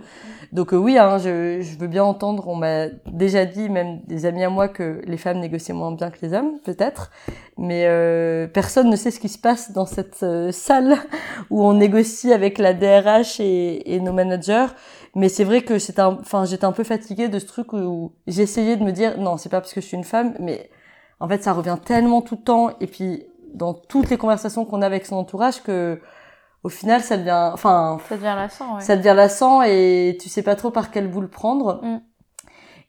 [0.53, 2.49] Donc euh, oui, hein, je, je veux bien entendre.
[2.49, 6.11] On m'a déjà dit, même des amis à moi, que les femmes négociaient moins bien
[6.11, 7.11] que les hommes, peut-être.
[7.57, 10.97] Mais euh, personne ne sait ce qui se passe dans cette euh, salle
[11.51, 14.67] où on négocie avec la DRH et, et nos managers.
[15.17, 18.13] Mais c'est vrai que c'était, un- enfin, j'étais un peu fatiguée de ce truc où
[18.29, 20.71] j'essayais de me dire non, c'est pas parce que je suis une femme, mais
[21.21, 22.71] en fait, ça revient tellement tout le temps.
[22.81, 26.01] Et puis dans toutes les conversations qu'on a avec son entourage que
[26.63, 28.83] au final, ça devient, enfin, Ça devient lassant, ouais.
[28.83, 31.81] ça devient lassant et tu sais pas trop par quel bout le prendre.
[31.83, 32.01] Mm.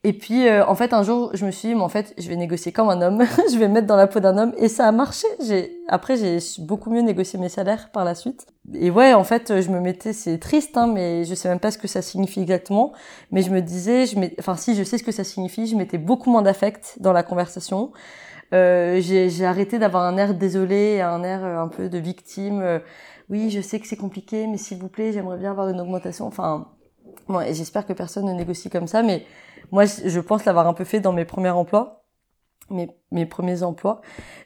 [0.03, 2.27] Et puis, euh, en fait, un jour, je me suis dit, mais en fait, je
[2.27, 4.67] vais négocier comme un homme, je vais me mettre dans la peau d'un homme, et
[4.67, 5.27] ça a marché.
[5.45, 8.47] J'ai, après, j'ai beaucoup mieux négocié mes salaires par la suite.
[8.73, 11.69] Et ouais, en fait, je me mettais, c'est triste, hein, mais je sais même pas
[11.69, 12.93] ce que ça signifie exactement.
[13.31, 15.75] Mais je me disais, je mets, enfin, si je sais ce que ça signifie, je
[15.75, 17.91] mettais beaucoup moins d'affect dans la conversation.
[18.53, 22.61] Euh, j'ai, arrêté d'avoir un air désolé, un air euh, un peu de victime.
[22.61, 22.79] euh,
[23.29, 26.27] oui, je sais que c'est compliqué, mais s'il vous plaît, j'aimerais bien avoir une augmentation.
[26.27, 26.67] Enfin,
[27.27, 29.25] bon, et j'espère que personne ne négocie comme ça, mais
[29.71, 32.03] moi, je pense l'avoir un peu fait dans mes premiers emplois,
[32.69, 34.01] mes, mes premiers emplois.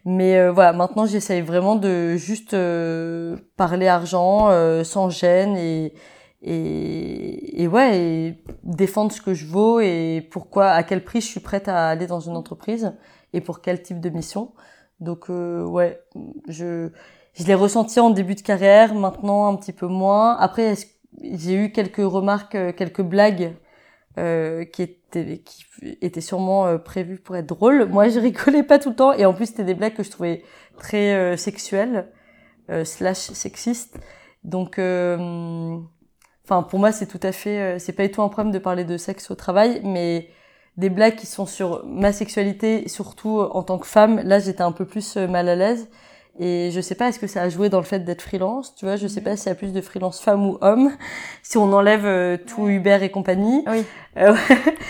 [0.05, 5.93] Mais euh, voilà, maintenant, j'essaye vraiment de juste euh, parler argent, euh, sans gêne et,
[6.41, 11.27] et, et ouais, et défendre ce que je vaux et pourquoi, à quel prix je
[11.27, 12.93] suis prête à aller dans une entreprise
[13.33, 14.53] et pour quel type de mission.
[14.99, 15.99] Donc ouais,
[16.47, 16.89] je
[17.35, 20.37] je l'ai ressenti en début de carrière, maintenant un petit peu moins.
[20.37, 20.73] Après,
[21.21, 23.53] j'ai eu quelques remarques, euh, quelques blagues
[24.17, 25.65] euh, qui étaient qui
[26.01, 27.85] étaient sûrement euh, prévues pour être drôles.
[27.85, 30.09] Moi, je rigolais pas tout le temps et en plus c'était des blagues que je
[30.09, 30.43] trouvais
[30.77, 32.07] très euh, sexuelles
[32.83, 33.99] slash sexistes.
[34.43, 38.57] Donc enfin pour moi c'est tout à fait c'est pas du tout un problème de
[38.57, 40.29] parler de sexe au travail mais
[40.77, 44.71] des blagues qui sont sur ma sexualité surtout en tant que femme là j'étais un
[44.71, 45.89] peu plus mal à l'aise
[46.37, 48.85] et je sais pas, est-ce que ça a joué dans le fait d'être freelance, tu
[48.85, 50.91] vois, je sais pas s'il y a plus de freelance femme ou homme,
[51.43, 53.63] si on enlève euh, tout Uber et compagnie.
[53.67, 53.85] Oui.
[54.17, 54.35] Euh,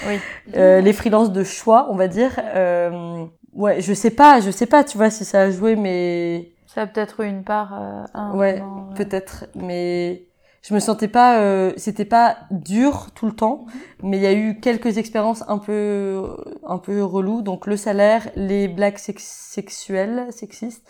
[0.08, 0.20] oui.
[0.56, 2.32] euh, les freelances de choix, on va dire.
[2.56, 6.52] Euh, ouais, je sais pas, je sais pas, tu vois, si ça a joué, mais...
[6.66, 7.74] Ça a peut-être eu une part...
[8.14, 10.24] Un ouais, moment, peut-être, mais
[10.68, 13.66] je me sentais pas euh, c'était pas dur tout le temps
[14.02, 16.28] mais il y a eu quelques expériences un peu
[16.66, 20.84] un peu relou donc le salaire les blagues sexuelles sexistes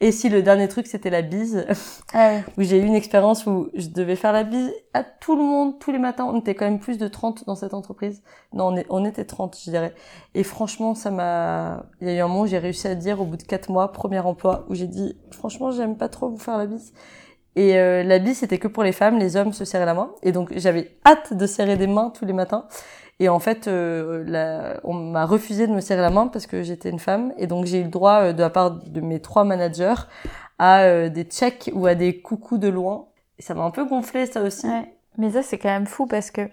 [0.00, 1.66] et si le dernier truc c'était la bise
[2.12, 2.44] ah ouais.
[2.58, 5.78] où j'ai eu une expérience où je devais faire la bise à tout le monde
[5.78, 6.24] tous les matins.
[6.24, 8.22] On était quand même plus de 30 dans cette entreprise.
[8.52, 9.94] Non on, est, on était 30 je dirais.
[10.34, 13.20] Et franchement ça m'a il y a eu un moment où j'ai réussi à dire
[13.20, 16.38] au bout de quatre mois premier emploi où j'ai dit franchement j'aime pas trop vous
[16.38, 16.92] faire la bise
[17.56, 20.10] et euh, la bise, c'était que pour les femmes, les hommes se serraient la main.
[20.22, 22.66] Et donc, j'avais hâte de serrer des mains tous les matins.
[23.18, 26.62] Et en fait, euh, la, on m'a refusé de me serrer la main parce que
[26.62, 27.32] j'étais une femme.
[27.36, 30.06] Et donc, j'ai eu le droit, euh, de la part de mes trois managers,
[30.58, 33.08] à euh, des checks ou à des coucous de loin.
[33.38, 34.66] Et ça m'a un peu gonflé, ça aussi.
[34.66, 34.94] Ouais.
[35.18, 36.48] Mais ça, c'est quand même fou parce que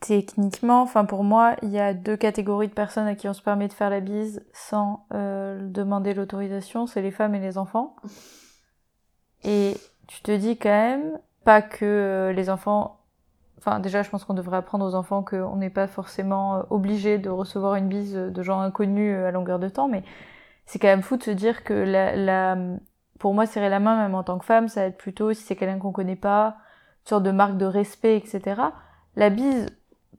[0.00, 3.42] techniquement, enfin pour moi, il y a deux catégories de personnes à qui on se
[3.42, 7.94] permet de faire la bise sans euh, demander l'autorisation, c'est les femmes et les enfants.
[9.44, 9.76] Et
[10.06, 12.98] tu te dis quand même pas que euh, les enfants
[13.58, 17.18] enfin déjà je pense qu'on devrait apprendre aux enfants qu'on n'est pas forcément euh, obligé
[17.18, 20.02] de recevoir une bise de gens inconnus euh, à longueur de temps mais
[20.66, 22.56] c'est quand même fou de se dire que la, la
[23.18, 25.42] pour moi serrer la main même en tant que femme ça va être plutôt si
[25.42, 26.56] c'est quelqu'un qu'on connaît pas
[27.04, 28.60] une sorte de marque de respect etc
[29.16, 29.66] la bise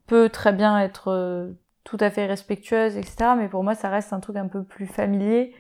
[0.07, 1.51] peut très bien être
[1.83, 4.87] tout à fait respectueuse etc mais pour moi ça reste un truc un peu plus
[4.87, 5.53] familier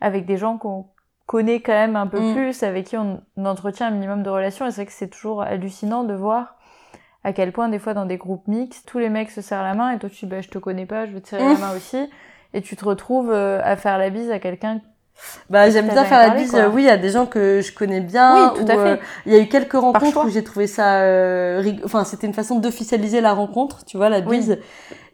[0.00, 0.86] avec des gens qu'on
[1.26, 2.34] connaît quand même un peu Mm.
[2.34, 4.66] plus, avec qui on entretient un minimum de relations.
[4.66, 6.54] Et c'est vrai que c'est toujours hallucinant de voir
[7.24, 9.74] à quel point des fois dans des groupes mixtes, tous les mecs se serrent la
[9.74, 11.52] main et toi tu dis bah je te connais pas, je vais te serrer Mm.
[11.54, 12.08] la main aussi.
[12.54, 14.80] Et tu te retrouves euh, à faire la bise à quelqu'un.
[15.48, 16.50] Bah, j'aime bien faire la bise.
[16.50, 16.60] quoi.
[16.60, 18.52] euh, Oui, il y a des gens que je connais bien.
[18.52, 18.88] Oui, tout à ou, fait.
[18.92, 22.26] euh, Il y a eu quelques rencontres où j'ai trouvé ça, euh, rig- enfin, c'était
[22.26, 24.38] une façon d'officialiser la rencontre, tu vois, la Oui.
[24.38, 24.58] bise.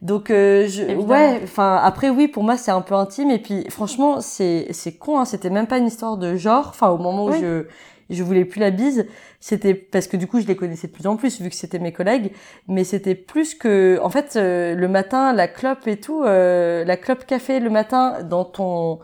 [0.01, 1.07] Donc, euh, je, Évidemment.
[1.07, 3.31] ouais, enfin, après, oui, pour moi, c'est un peu intime.
[3.31, 6.69] Et puis, franchement, c'est, c'est con, hein, c'était même pas une histoire de genre.
[6.71, 7.41] Enfin, au moment où Oui.
[7.41, 7.65] je,
[8.11, 9.07] je voulais plus la bise,
[9.41, 11.79] c'était parce que du coup, je les connaissais de plus en plus, vu que c'était
[11.79, 12.33] mes collègues.
[12.69, 16.97] Mais c'était plus que, en fait, euh, le matin, la clope et tout, euh, la
[16.97, 18.99] clope café le matin dans ton,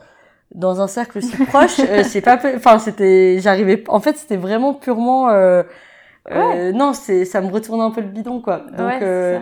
[0.55, 4.75] dans un cercle si proche, euh, c'est pas, enfin, c'était, j'arrivais, en fait, c'était vraiment
[4.75, 5.63] purement, euh,
[6.31, 8.59] euh, non, c'est, ça me retournait un peu le bidon, quoi.
[8.77, 9.41] Donc, ouais, euh,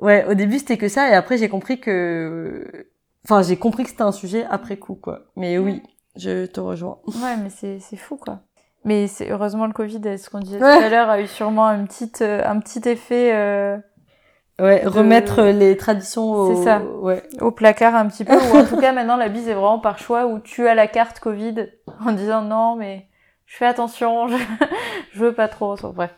[0.00, 2.86] ouais, au début, c'était que ça, et après, j'ai compris que,
[3.24, 5.26] enfin, j'ai compris que c'était un sujet après coup, quoi.
[5.36, 5.82] Mais oui,
[6.16, 6.98] je te rejoins.
[7.06, 8.40] Ouais, mais c'est c'est fou quoi.
[8.84, 10.78] Mais c'est heureusement le Covid, ce qu'on disait Ouais.
[10.78, 13.76] tout à l'heure, a eu sûrement un petit euh, un petit effet euh,
[14.58, 16.80] Ouais, De- remettre les traditions au, C'est ça.
[16.82, 17.22] ouais.
[17.40, 18.34] au placard un petit peu.
[18.34, 20.86] ou en tout cas maintenant la bise est vraiment par choix où tu as la
[20.86, 21.66] carte Covid
[22.06, 23.06] en disant non mais
[23.44, 24.36] je fais attention, je,
[25.12, 25.72] je veux pas trop.
[25.72, 26.14] Enfin, bref.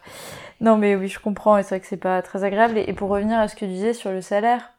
[0.61, 2.79] Non mais oui je comprends et c'est vrai que c'est pas très agréable.
[2.79, 4.71] Et, pour revenir à ce que tu disais sur le salaire,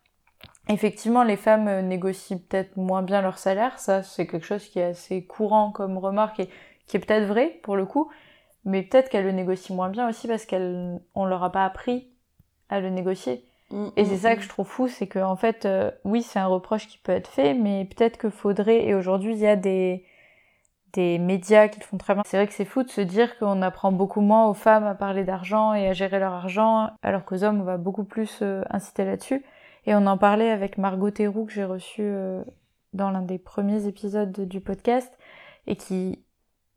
[0.69, 3.77] effectivement les femmes euh, négocient peut-être moins bien leur salaire.
[3.77, 6.49] Ça c'est quelque chose qui est assez courant comme remarque et
[6.87, 8.09] qui est peut-être vrai pour le coup.
[8.63, 12.07] Mais peut-être qu'elles le négocient moins bien aussi parce qu'elles on leur a pas appris
[12.69, 13.43] à le négocier.
[13.95, 16.47] Et c'est ça que je trouve fou, c'est que en fait, euh, oui, c'est un
[16.47, 18.85] reproche qui peut être fait, mais peut-être que faudrait.
[18.85, 20.05] Et aujourd'hui, il y a des
[20.93, 22.23] des médias qui le font très bien.
[22.25, 24.95] C'est vrai que c'est fou de se dire qu'on apprend beaucoup moins aux femmes à
[24.95, 28.63] parler d'argent et à gérer leur argent, alors qu'aux hommes, on va beaucoup plus euh,
[28.71, 29.43] inciter là-dessus.
[29.85, 32.43] Et on en parlait avec Margot Théroux que j'ai reçue euh,
[32.93, 35.15] dans l'un des premiers épisodes de- du podcast
[35.67, 36.23] et qui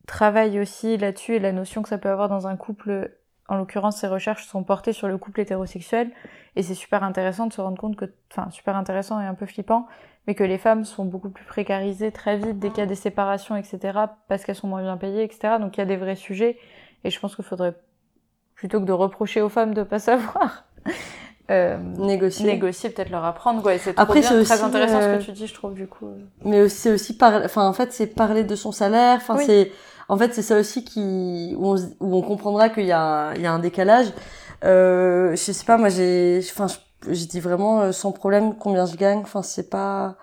[0.06, 3.10] travaille aussi là-dessus et la notion que ça peut avoir dans un couple.
[3.48, 6.10] En l'occurrence, ses recherches sont portées sur le couple hétérosexuel
[6.56, 9.46] et c'est super intéressant de se rendre compte que, enfin, super intéressant et un peu
[9.46, 9.86] flippant,
[10.26, 12.94] mais que les femmes sont beaucoup plus précarisées très vite dès qu'il y a des
[12.94, 15.54] séparations, etc., parce qu'elles sont moins bien payées, etc.
[15.60, 16.58] Donc il y a des vrais sujets,
[17.04, 17.74] et je pense qu'il faudrait,
[18.54, 20.64] plutôt que de reprocher aux femmes de pas savoir,
[21.50, 22.46] euh, Négocier.
[22.46, 23.74] négocier, peut-être leur apprendre, quoi.
[23.74, 26.08] Et c'est Après, c'est très intéressant ce euh, que tu dis, je trouve, du coup.
[26.44, 29.16] mais c'est aussi par, enfin, en fait, c'est parler de son salaire.
[29.16, 29.44] Enfin, Oui.
[29.44, 29.72] c'est,
[30.12, 33.34] En fait, c'est ça aussi qui où on, où on comprendra qu'il y a un,
[33.34, 34.12] il y a un décalage.
[34.64, 36.66] Euh, je sais pas, moi j'ai, enfin,
[37.08, 39.20] je dis vraiment euh, sans problème combien je gagne.
[39.20, 40.16] Enfin, c'est pas,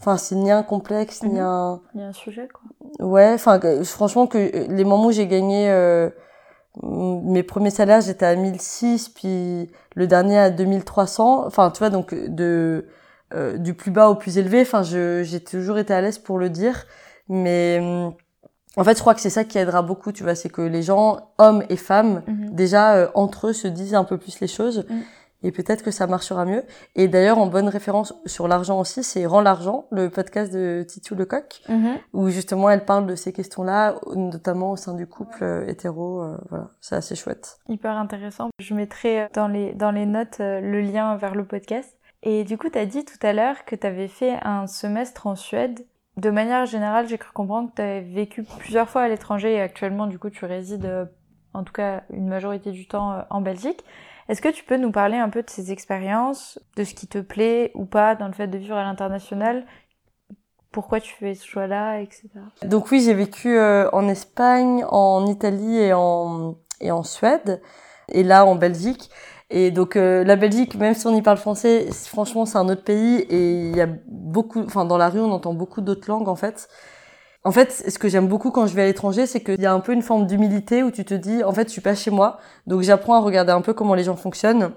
[0.00, 1.38] enfin, c'est ni un complexe ni Mhm.
[1.38, 3.06] un, a un sujet, quoi.
[3.06, 3.32] ouais.
[3.34, 6.10] Enfin, franchement, que les moments où j'ai gagné euh,
[6.82, 11.46] mes premiers salaires, j'étais à 1006, puis le dernier à 2300.
[11.46, 12.86] Enfin, tu vois, donc de
[13.32, 14.62] euh, du plus bas au plus élevé.
[14.62, 16.84] Enfin, je j'ai toujours été à l'aise pour le dire,
[17.28, 18.12] mais hum,
[18.76, 20.12] en fait, je crois que c'est ça qui aidera beaucoup.
[20.12, 23.94] Tu vois, c'est que les gens, hommes et femmes, déjà euh, entre eux se disent
[23.94, 24.84] un peu plus les choses.
[24.88, 25.00] Mm.
[25.46, 26.64] Et peut-être que ça marchera mieux.
[26.94, 31.14] Et d'ailleurs, en bonne référence sur l'argent aussi, c'est Rends l'argent, le podcast de Titu
[31.14, 31.62] Lecoq,
[32.14, 36.22] où justement elle parle de ces questions-là, notamment au sein du couple euh, hétéro.
[36.22, 37.58] euh, voilà, c'est assez chouette.
[37.68, 38.48] Hyper intéressant.
[38.58, 41.94] Je mettrai dans les, dans les notes le lien vers le podcast.
[42.22, 45.26] Et du coup, tu as dit tout à l'heure que tu avais fait un semestre
[45.26, 45.84] en Suède.
[46.16, 49.60] De manière générale, j'ai cru comprendre que tu avais vécu plusieurs fois à l'étranger et
[49.60, 51.06] actuellement, du coup, tu résides, euh,
[51.54, 53.84] en tout cas, une majorité du temps euh, en Belgique.
[54.28, 57.18] Est-ce que tu peux nous parler un peu de ces expériences, de ce qui te
[57.18, 59.66] plaît ou pas dans le fait de vivre à l'international?
[60.70, 62.28] Pourquoi tu fais ce choix-là, etc.
[62.62, 67.60] Donc oui, j'ai vécu euh, en Espagne, en Italie et en, et en Suède,
[68.08, 69.10] et là en Belgique.
[69.50, 72.82] Et donc euh, la Belgique, même si on y parle français, franchement c'est un autre
[72.82, 76.28] pays et il y a beaucoup, enfin dans la rue on entend beaucoup d'autres langues
[76.28, 76.68] en fait.
[77.46, 79.72] En fait, ce que j'aime beaucoup quand je vais à l'étranger, c'est qu'il y a
[79.72, 82.10] un peu une forme d'humilité où tu te dis, en fait, je suis pas chez
[82.10, 84.72] moi, donc j'apprends à regarder un peu comment les gens fonctionnent.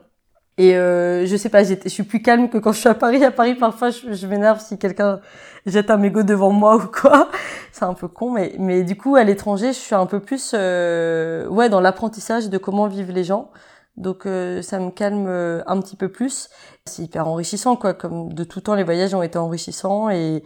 [0.57, 3.23] Et euh, je sais pas, je suis plus calme que quand je suis à Paris.
[3.23, 5.21] À Paris, parfois, je, je m'énerve si quelqu'un
[5.65, 7.29] jette un mégot devant moi ou quoi.
[7.71, 10.51] C'est un peu con, mais mais du coup, à l'étranger, je suis un peu plus,
[10.53, 13.51] euh, ouais, dans l'apprentissage de comment vivent les gens.
[13.97, 16.49] Donc euh, ça me calme euh, un petit peu plus.
[16.85, 17.93] C'est hyper enrichissant, quoi.
[17.93, 20.43] Comme de tout temps, les voyages ont été enrichissants et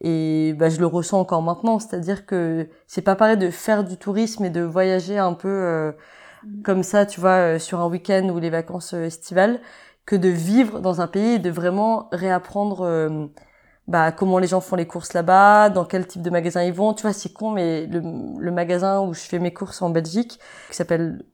[0.00, 1.78] et bah, je le ressens encore maintenant.
[1.78, 5.92] C'est-à-dire que c'est pas pareil de faire du tourisme et de voyager un peu euh,
[6.64, 9.60] comme ça, tu vois, euh, sur un week-end ou les vacances euh, estivales,
[10.06, 13.26] que de vivre dans un pays et de vraiment réapprendre euh,
[13.86, 16.94] bah, comment les gens font les courses là-bas, dans quel type de magasin ils vont.
[16.94, 18.02] Tu vois, c'est con, mais le,
[18.38, 20.38] le magasin où je fais mes courses en Belgique,
[20.70, 21.24] qui s'appelle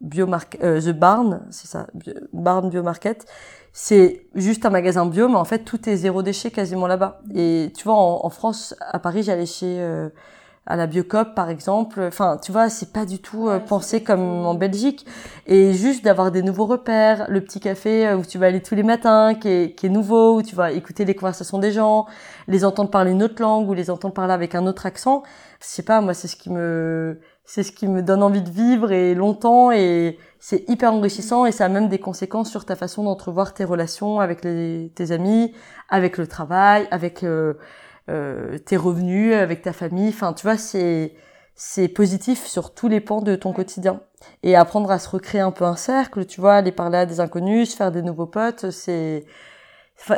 [0.62, 1.86] euh, The Barn, c'est ça,
[2.32, 3.26] Barn Biomarket,
[3.72, 7.20] c'est juste un magasin bio, mais en fait, tout est zéro déchet quasiment là-bas.
[7.34, 9.76] Et tu vois, en, en France, à Paris, j'allais chez...
[9.80, 10.08] euh,
[10.66, 12.00] à la Biocop par exemple.
[12.00, 15.06] Enfin tu vois c'est pas du tout euh, pensé comme en Belgique.
[15.46, 18.74] Et juste d'avoir des nouveaux repères le petit café euh, où tu vas aller tous
[18.74, 22.06] les matins qui est, qui est nouveau où tu vas écouter les conversations des gens
[22.48, 25.22] les entendre parler une autre langue ou les entendre parler avec un autre accent.
[25.60, 28.50] Je sais pas moi c'est ce qui me c'est ce qui me donne envie de
[28.50, 29.72] vivre et longtemps.
[29.72, 33.64] Et c'est hyper enrichissant et ça a même des conséquences sur ta façon d'entrevoir tes
[33.64, 35.52] relations avec les, tes amis
[35.88, 37.54] avec le travail avec euh,
[38.10, 40.08] euh, tes revenus, avec ta famille.
[40.10, 41.14] Enfin, tu vois, c'est
[41.54, 44.00] c'est positif sur tous les pans de ton quotidien.
[44.42, 47.20] Et apprendre à se recréer un peu un cercle, tu vois, aller parler à des
[47.20, 49.24] inconnus, se faire des nouveaux potes, c'est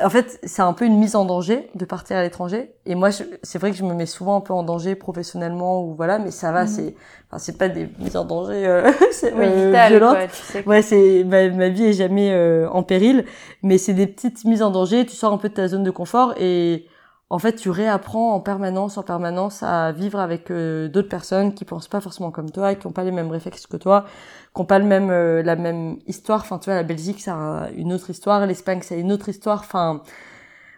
[0.05, 2.71] en fait, c'est un peu une mise en danger de partir à l'étranger.
[2.87, 5.95] Et moi, c'est vrai que je me mets souvent un peu en danger professionnellement ou
[5.97, 6.69] voilà, mais ça va, Mhm.
[6.69, 6.95] c'est,
[7.29, 10.17] enfin, c'est pas des mises en danger euh, c'est, Oui, euh, vital, violentes.
[10.19, 10.65] quoi, tu sais.
[10.69, 13.25] Ouais, c'est ma, ma vie est jamais euh, en péril,
[13.65, 15.05] mais c'est des petites mises en danger.
[15.05, 16.87] Tu sors un peu de ta zone de confort et
[17.33, 21.65] en fait, tu réapprends en permanence, en permanence à vivre avec euh, d'autres personnes qui
[21.65, 24.07] pensent pas forcément comme toi, qui ont pas les mêmes réflexes que toi,
[24.55, 26.41] qui ont pas le même euh, la même histoire.
[26.43, 29.29] Enfin, tu vois, la Belgique, ça a une autre histoire, l'Espagne, ça a une autre
[29.31, 29.61] histoire.
[29.61, 30.03] Enfin,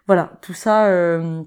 [0.06, 0.86] voilà, tout ça.
[0.88, 1.42] euh,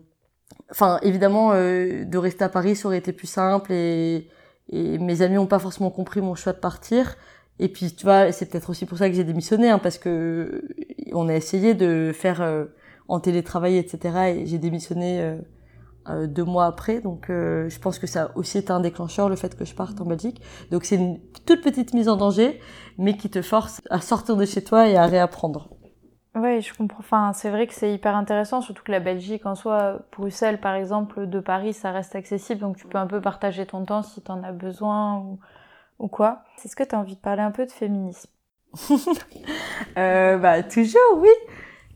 [0.71, 4.29] Enfin, évidemment, euh, de rester à Paris, ça aurait été plus simple et,
[4.69, 7.15] et mes amis ont pas forcément compris mon choix de partir.
[7.59, 10.63] Et puis, tu vois, c'est peut-être aussi pour ça que j'ai démissionné, hein, parce que
[11.13, 12.41] on a essayé de faire
[13.07, 14.17] en télétravail, etc.
[14.35, 15.37] Et j'ai démissionné euh,
[16.09, 17.01] euh, deux mois après.
[17.01, 19.75] Donc, euh, je pense que ça a aussi été un déclencheur, le fait que je
[19.75, 20.41] parte en Belgique.
[20.71, 22.59] Donc, c'est une toute petite mise en danger,
[22.97, 25.69] mais qui te force à sortir de chez toi et à réapprendre.
[26.35, 26.99] Ouais, je comprends.
[26.99, 30.75] Enfin, c'est vrai que c'est hyper intéressant, surtout que la Belgique en soi, Bruxelles par
[30.75, 34.21] exemple, de Paris, ça reste accessible, donc tu peux un peu partager ton temps si
[34.21, 35.39] t'en as besoin ou,
[35.97, 36.43] ou quoi.
[36.63, 38.29] Est-ce que t'as envie de parler un peu de féminisme?
[39.97, 41.29] Euh, bah, toujours, oui.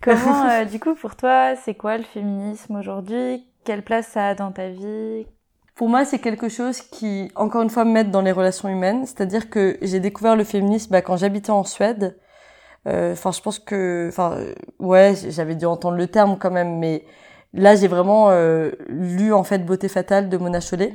[0.02, 3.46] Comment, euh, du coup, pour toi, c'est quoi le féminisme aujourd'hui?
[3.64, 5.28] Quelle place ça a dans ta vie?
[5.76, 9.06] Pour moi, c'est quelque chose qui, encore une fois, m'aide dans les relations humaines.
[9.06, 12.18] C'est-à-dire que j'ai découvert le féminisme bah, quand j'habitais en Suède.
[12.88, 14.38] Euh, Enfin, je pense que, enfin,
[14.80, 17.06] ouais, j'avais dû entendre le terme quand même, mais
[17.54, 20.93] là, j'ai vraiment euh, lu en fait Beauté fatale de Mona Chollet.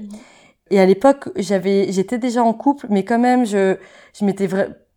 [0.70, 3.76] Et à l'époque, j'avais, j'étais déjà en couple, mais quand même, je,
[4.18, 4.48] je m'étais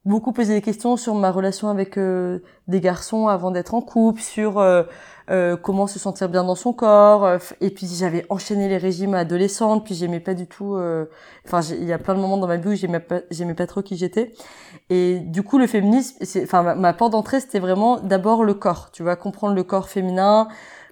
[0.05, 4.21] beaucoup posé des questions sur ma relation avec euh, des garçons avant d'être en couple,
[4.21, 4.83] sur euh,
[5.29, 7.25] euh, comment se sentir bien dans son corps.
[7.25, 10.75] euh, et puis j'avais enchaîné les régimes adolescentes, puis j'aimais pas du tout.
[10.75, 11.05] euh,
[11.45, 13.67] Enfin, il y a plein de moments dans ma vie où j'aimais pas, j'aimais pas
[13.67, 14.33] trop qui j'étais.
[14.89, 18.89] Et du coup, le féminisme, enfin, ma, ma porte d'entrée, c'était vraiment d'abord le corps.
[18.91, 20.47] Tu vois, comprendre le corps féminin.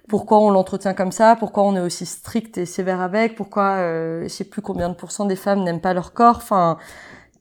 [0.08, 4.22] Pourquoi on l'entretient comme ça Pourquoi on est aussi strict et sévère avec Pourquoi, euh,
[4.22, 6.78] je sais plus combien de pourcents des femmes n'aiment pas leur corps Enfin,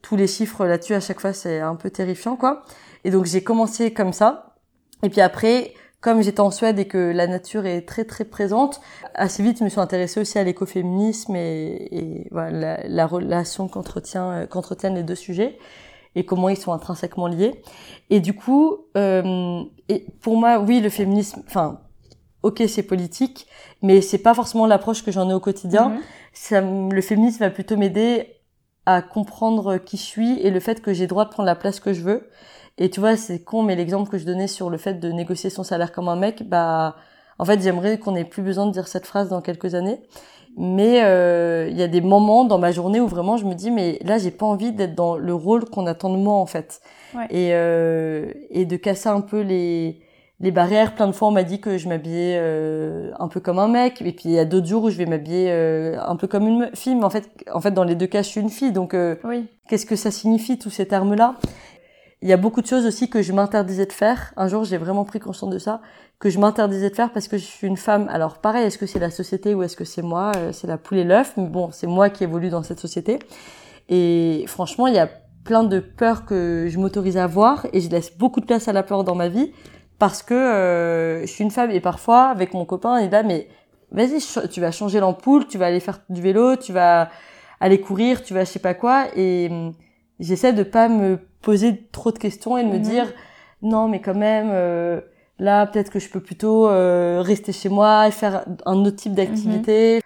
[0.01, 2.63] tous les chiffres là-dessus à chaque fois c'est un peu terrifiant quoi.
[3.03, 4.55] Et donc j'ai commencé comme ça.
[5.03, 8.81] Et puis après, comme j'étais en Suède et que la nature est très très présente,
[9.13, 13.65] assez vite je me suis intéressée aussi à l'écoféminisme et, et voilà, la, la relation
[13.65, 15.57] euh, qu'entretiennent les deux sujets
[16.15, 17.61] et comment ils sont intrinsèquement liés.
[18.09, 21.81] Et du coup, euh, et pour moi, oui, le féminisme, enfin,
[22.41, 23.45] ok, c'est politique,
[23.83, 25.89] mais c'est pas forcément l'approche que j'en ai au quotidien.
[25.89, 25.99] Mhm.
[26.33, 28.33] Ça, me- le féminisme va plutôt m'aider
[28.87, 31.81] à comprendre qui je suis et le fait que j'ai droit de prendre la place
[31.81, 32.29] que je veux.
[32.77, 35.49] Et tu vois, c'est con, mais l'exemple que je donnais sur le fait de négocier
[35.49, 36.95] son salaire comme un mec, bah,
[37.37, 39.99] en fait, j'aimerais qu'on ait plus besoin de dire cette phrase dans quelques années.
[40.55, 43.71] Mais euh, il y a des moments dans ma journée où vraiment je me dis,
[43.71, 46.79] mais là, j'ai pas envie d'être dans le rôle qu'on attend de moi, en fait.
[47.13, 47.25] Ouais.
[47.29, 49.99] Et, euh, et de casser un peu les,
[50.39, 50.93] les barrières.
[50.95, 54.01] Plein de fois, on m'a dit que je m'habillais euh, un peu comme un mec.
[54.01, 56.47] Et puis, il y a d'autres jours où je vais m'habiller euh, un peu comme
[56.47, 56.95] une fille.
[56.95, 58.71] Mais en fait, en fait, dans les deux cas, je suis une fille.
[58.71, 59.47] Donc, euh, Oui.
[59.67, 61.35] qu'est-ce que ça signifie, tous ces termes-là?
[62.21, 64.33] Il y a beaucoup de choses aussi que je m'interdisais de faire.
[64.37, 65.81] Un jour, j'ai vraiment pris conscience de ça,
[66.19, 68.07] que je m'interdisais de faire parce que je suis une femme.
[68.11, 70.31] Alors, pareil, est-ce que c'est la société ou est-ce que c'est moi?
[70.35, 71.33] Euh, C'est la poule et l'œuf.
[71.37, 73.19] Mais bon, c'est moi qui évolue dans cette société.
[73.89, 75.09] Et franchement, il y a
[75.43, 78.73] plein de peurs que je m'autorise à avoir et je laisse beaucoup de place à
[78.73, 79.51] la peur dans ma vie
[79.99, 83.23] parce que euh, je suis une femme et parfois avec mon copain il est là
[83.23, 83.47] mais
[83.91, 84.19] vas-y
[84.49, 87.09] tu vas changer l'ampoule tu vas aller faire du vélo tu vas
[87.59, 89.05] aller courir tu vas je sais pas quoi.
[89.15, 89.73] Et hum,
[90.19, 92.81] j'essaie de pas me poser trop de questions et de me Mhm.
[92.81, 93.13] dire
[93.61, 95.01] non mais quand même euh,
[95.39, 99.13] là peut-être que je peux plutôt euh, rester chez moi et faire un autre type
[99.13, 100.01] d'activité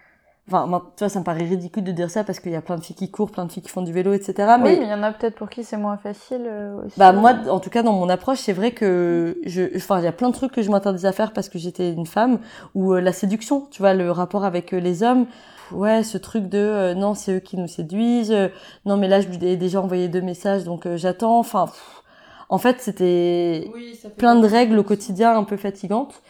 [0.47, 2.61] Enfin, moi, tu vois, ça me paraît ridicule de dire ça parce qu'il y a
[2.61, 4.33] plein de filles qui courent, plein de filles qui font du vélo, etc.
[4.63, 6.95] Oui, Mais, mais il y en a peut-être pour qui c'est moins facile euh, aussi.
[6.97, 10.07] bah moi, en tout cas, dans mon approche, c'est vrai que je, enfin, il y
[10.07, 12.39] a plein de trucs que je m'interdisais à faire parce que j'étais une femme
[12.75, 15.25] ou euh, la séduction, tu vois, le rapport avec euh, les hommes.
[15.71, 18.31] Ouais, ce truc de euh, non, c'est eux qui nous séduisent.
[18.33, 18.49] euh,
[18.85, 21.39] non, mais là, je lui ai déjà envoyé deux messages, donc euh, j'attends.
[21.39, 22.01] Enfin, pff,
[22.49, 23.71] en fait, c'était
[24.17, 26.21] plein de règles au quotidien un peu fatigantes.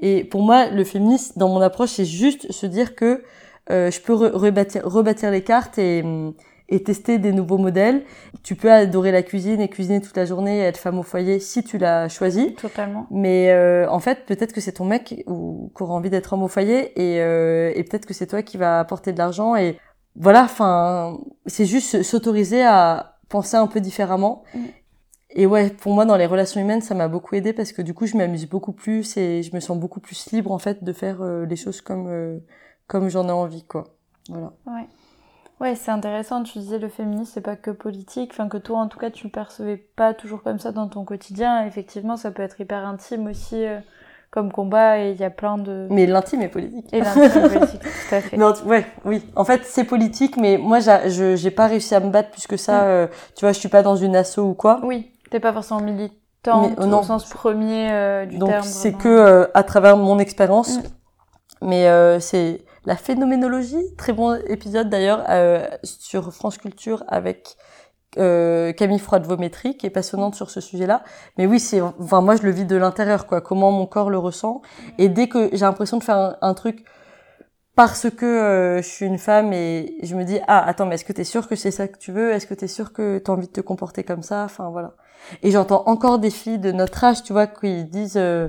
[0.00, 3.22] Et pour moi, le féminisme, dans mon approche, c'est juste se dire que
[3.70, 6.04] euh, je peux re- rebâtir, rebâtir les cartes et,
[6.68, 8.02] et tester des nouveaux modèles.
[8.42, 11.40] Tu peux adorer la cuisine et cuisiner toute la journée et être femme au foyer
[11.40, 12.54] si tu l'as choisi.
[12.54, 13.06] Totalement.
[13.10, 16.42] Mais euh, en fait, peut-être que c'est ton mec ou qui aura envie d'être homme
[16.42, 19.78] au foyer et, euh, et peut-être que c'est toi qui va apporter de l'argent et
[20.16, 20.44] voilà.
[20.44, 24.42] Enfin, c'est juste s'autoriser à penser un peu différemment.
[24.54, 24.58] Mm.
[25.32, 27.94] Et ouais, pour moi, dans les relations humaines, ça m'a beaucoup aidé parce que du
[27.94, 30.92] coup, je m'amuse beaucoup plus et je me sens beaucoup plus libre en fait de
[30.92, 32.38] faire euh, les choses comme euh,
[32.90, 33.84] comme j'en ai envie, quoi.
[34.28, 34.50] Voilà.
[35.60, 36.42] Ouais, c'est intéressant.
[36.42, 38.30] Tu disais le féminisme, c'est pas que politique.
[38.32, 41.04] Enfin, que toi, en tout cas, tu le percevais pas toujours comme ça dans ton
[41.04, 41.64] quotidien.
[41.66, 43.78] Effectivement, ça peut être hyper intime aussi euh,
[44.32, 45.86] comme combat et il y a plein de.
[45.88, 46.92] Mais l'intime est politique.
[46.92, 48.36] Et l'intime politique, tout à fait.
[48.36, 49.22] Non, ouais, oui.
[49.36, 52.56] En fait, c'est politique, mais moi, je j'ai pas réussi à me battre plus que
[52.56, 52.80] ça.
[52.80, 52.86] Mm.
[52.86, 54.80] euh, tu vois, je suis pas dans une asso ou quoi.
[54.82, 56.16] Oui, t'es pas forcément militante
[56.76, 57.00] Mais, euh, non.
[57.00, 58.64] au sens premier du Donc terme.
[58.64, 59.02] c'est vraiment.
[59.02, 60.78] que à travers mon expérience.
[60.78, 60.82] Mm.
[61.62, 67.56] Mais c'est la phénoménologie, très bon épisode d'ailleurs euh, sur France Culture avec
[68.18, 71.04] euh, Camille Froide-Vométrie qui est passionnante sur ce sujet-là.
[71.36, 74.18] Mais oui, c'est enfin moi je le vis de l'intérieur quoi, comment mon corps le
[74.18, 74.62] ressent.
[74.98, 76.84] Et dès que j'ai l'impression de faire un, truc
[77.76, 81.04] parce que euh, je suis une femme et je me dis ah attends mais est-ce
[81.04, 82.32] que t'es sûr que c'est ça que tu veux?
[82.32, 84.94] Est-ce que t'es sûr que t'as envie de te comporter comme ça Enfin voilà.
[85.42, 88.48] Et j'entends encore des filles de notre âge, tu vois, qui disent euh,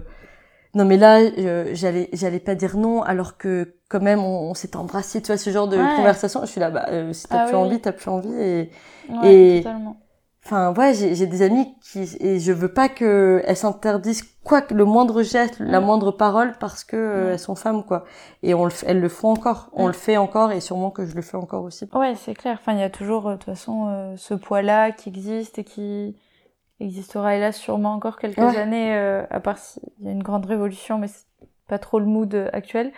[0.73, 4.53] non mais là euh, j'allais j'allais pas dire non alors que quand même on, on
[4.53, 5.95] s'est embrassé, tu vois ce genre de Ouais.
[5.95, 6.41] conversation.
[6.41, 7.61] Je suis là bah euh, si t'as Ah plus oui.
[7.63, 8.69] envie, t'as plus envie et
[9.09, 9.97] Ouais, et- totalement.
[10.43, 14.61] Enfin, ouais, j'ai j'ai des amis qui et je veux pas que elles s'interdisent quoi
[14.63, 15.85] que le moindre geste, la Mm.
[15.85, 17.33] moindre parole parce que euh, Mm.
[17.33, 18.05] elles sont femmes quoi.
[18.41, 19.87] Et on le elles le font encore, on Mm.
[19.87, 21.87] le fait encore et sûrement que je le fais encore aussi.
[21.93, 22.57] Ouais, c'est clair.
[22.59, 25.63] Enfin, il y a toujours, euh, de toute façon, euh, ce poids-là qui existe et
[25.63, 26.15] qui
[26.81, 28.57] existera, hélas, sûrement encore quelques Ouais.
[28.57, 31.25] années, euh, à part s'il y a une grande révolution, mais c'est
[31.67, 32.91] pas trop le mood euh, actuel.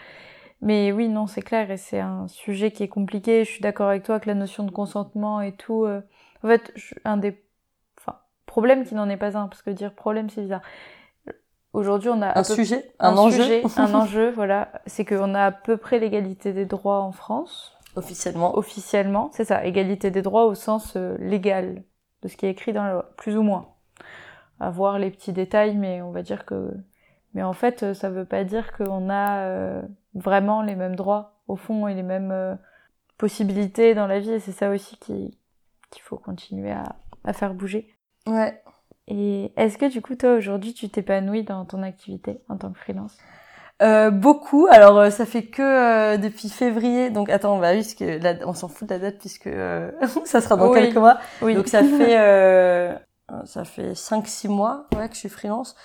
[0.61, 3.43] Mais oui, non, c'est clair, et c'est un sujet qui est compliqué.
[3.45, 5.85] Je suis d'accord avec toi que la notion de consentement et tout.
[5.85, 6.01] euh,
[6.43, 7.41] En fait, je- un des
[7.99, 10.61] enfin, problèmes qui n'en est pas un, parce que dire problème, c'est bizarre.
[11.73, 14.71] Aujourd'hui, on a Un peu- sujet, un, enjeu sujet, un enjeu, voilà.
[14.85, 18.55] C'est qu'on a à peu près l'égalité des droits en France officiellement.
[18.57, 21.83] officiellement, c'est ça, égalité des droits au sens légal
[22.21, 23.72] de ce qui est écrit dans la loi, plus ou moins.
[24.59, 26.71] À voir les petits détails, mais on va dire que.
[27.33, 29.81] Mais en fait, ça veut pas dire qu'on a euh,
[30.13, 32.55] vraiment les mêmes droits au fond et les mêmes euh,
[33.17, 34.31] possibilités dans la vie.
[34.31, 35.37] Et c'est ça aussi qui
[35.89, 37.87] qu'il faut continuer à, à faire bouger.
[38.27, 38.61] Ouais.
[39.07, 42.79] Et est-ce que du coup, toi, aujourd'hui, tu t'épanouis dans ton activité en tant que
[42.79, 43.17] freelance?
[43.81, 44.67] Euh, beaucoup.
[44.71, 47.09] Alors euh, ça fait que euh, depuis février.
[47.09, 49.49] Donc attends, bah oui, que la, on s'en fout de la date puisque
[50.25, 50.79] ça sera dans Oui.
[50.79, 51.17] quelques mois.
[51.41, 51.55] Oui.
[51.55, 52.15] Donc ça fait
[53.45, 55.75] ça fait 5 6 mois ouais que je suis freelance.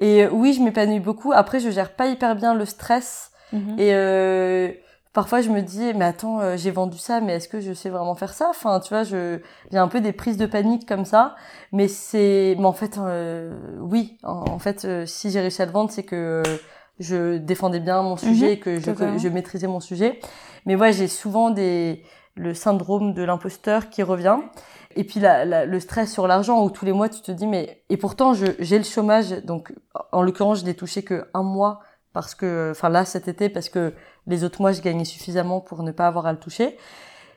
[0.00, 1.32] Et euh, oui, je m'épanouis beaucoup.
[1.32, 3.78] Après je gère pas hyper bien le stress Mhm.
[3.78, 4.72] et euh,
[5.12, 7.90] parfois je me dis mais attends, euh, j'ai vendu ça mais est-ce que je sais
[7.90, 8.48] vraiment faire ça?
[8.50, 9.38] Enfin, tu vois, je
[9.70, 11.36] j'ai un peu des prises de panique comme ça,
[11.70, 15.66] mais c'est mais en fait euh, oui, en, en fait euh, si j'ai réussi à
[15.66, 16.56] le vendre, c'est que euh,
[16.98, 20.18] je défendais bien mon sujet Mhm, et que je, que je maîtrisais mon sujet.
[20.64, 22.02] Mais ouais, j'ai souvent des
[22.34, 24.38] le syndrome de l'imposteur qui revient.
[24.96, 27.46] Et puis la, la- le stress sur l'argent où tous les mois tu te dis
[27.46, 29.72] mais et pourtant je j'ai le chômage donc
[30.12, 31.80] en l'occurrence je l'ai touché que un mois
[32.14, 33.92] parce que enfin là cet été parce que
[34.26, 36.76] les autres mois je gagnais suffisamment pour ne pas avoir à le toucher.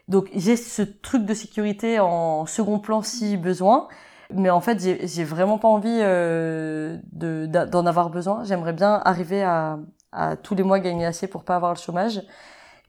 [0.07, 3.87] Donc j'ai ce truc de sécurité en second plan si besoin.
[4.31, 8.43] Mais en fait, j'ai vraiment pas envie euh, d'en avoir besoin.
[8.43, 9.79] J'aimerais bien arriver à,
[10.11, 12.21] à tous les mois gagner assez pour pas avoir le chômage.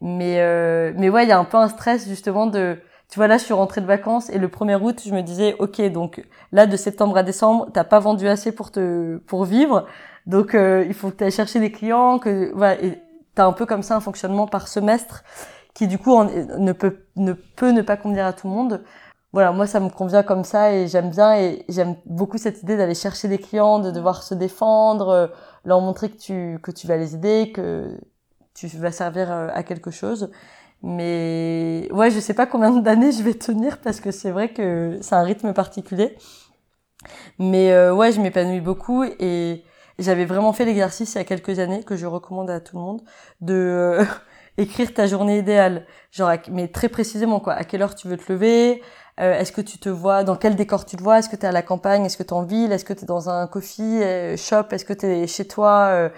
[0.02, 2.78] Mais euh, mais ouais, il y a un peu un stress justement de
[3.10, 5.56] tu vois là, je suis rentrée de vacances et le 1er août, je me disais
[5.58, 9.86] OK, donc là de septembre à décembre, t'as pas vendu assez pour te pour vivre.
[10.26, 13.00] Donc euh, il faut que tu ailles chercher des clients que voilà, et
[13.34, 15.24] t'as un peu comme ça un fonctionnement par semestre
[15.74, 18.82] qui du coup ne peut ne peut ne pas convenir à tout le monde
[19.32, 22.76] voilà, moi ça me convient comme ça et j'aime bien et j'aime beaucoup cette idée
[22.76, 25.26] d'aller chercher des clients, de devoir se défendre, euh,
[25.64, 27.96] leur montrer que tu que tu vas les aider, que
[28.54, 30.30] tu vas servir euh, à quelque chose.
[30.82, 34.98] Mais ouais, je sais pas combien d'années je vais tenir parce que c'est vrai que
[35.02, 36.16] c'est un rythme particulier.
[37.38, 39.64] Mais euh, ouais, je m'épanouis beaucoup et
[39.98, 42.82] j'avais vraiment fait l'exercice il y a quelques années que je recommande à tout le
[42.82, 43.02] monde
[43.40, 44.04] de euh,
[44.58, 45.86] écrire ta journée idéale.
[46.10, 47.54] Genre, mais très précisément quoi.
[47.54, 48.82] À quelle heure tu veux te lever?
[49.20, 51.18] Euh, Est-ce que tu te vois dans quel décor tu te vois?
[51.18, 52.04] Est-ce que tu es à la campagne?
[52.06, 52.72] Est-ce que tu es en ville?
[52.72, 54.64] Est-ce que tu es dans un coffee euh, shop?
[54.70, 56.10] Est-ce que tu es chez toi?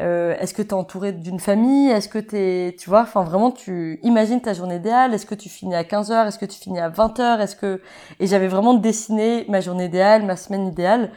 [0.00, 1.88] Euh, Est-ce que tu es entouré d'une famille?
[1.88, 5.14] Est-ce que tu es tu vois enfin vraiment tu imagines ta journée idéale?
[5.14, 7.80] Est-ce que tu finis à 15h Est-ce que tu finis à 20h Est-ce que
[8.20, 11.12] et j'avais vraiment dessiné ma journée idéale, ma semaine idéale.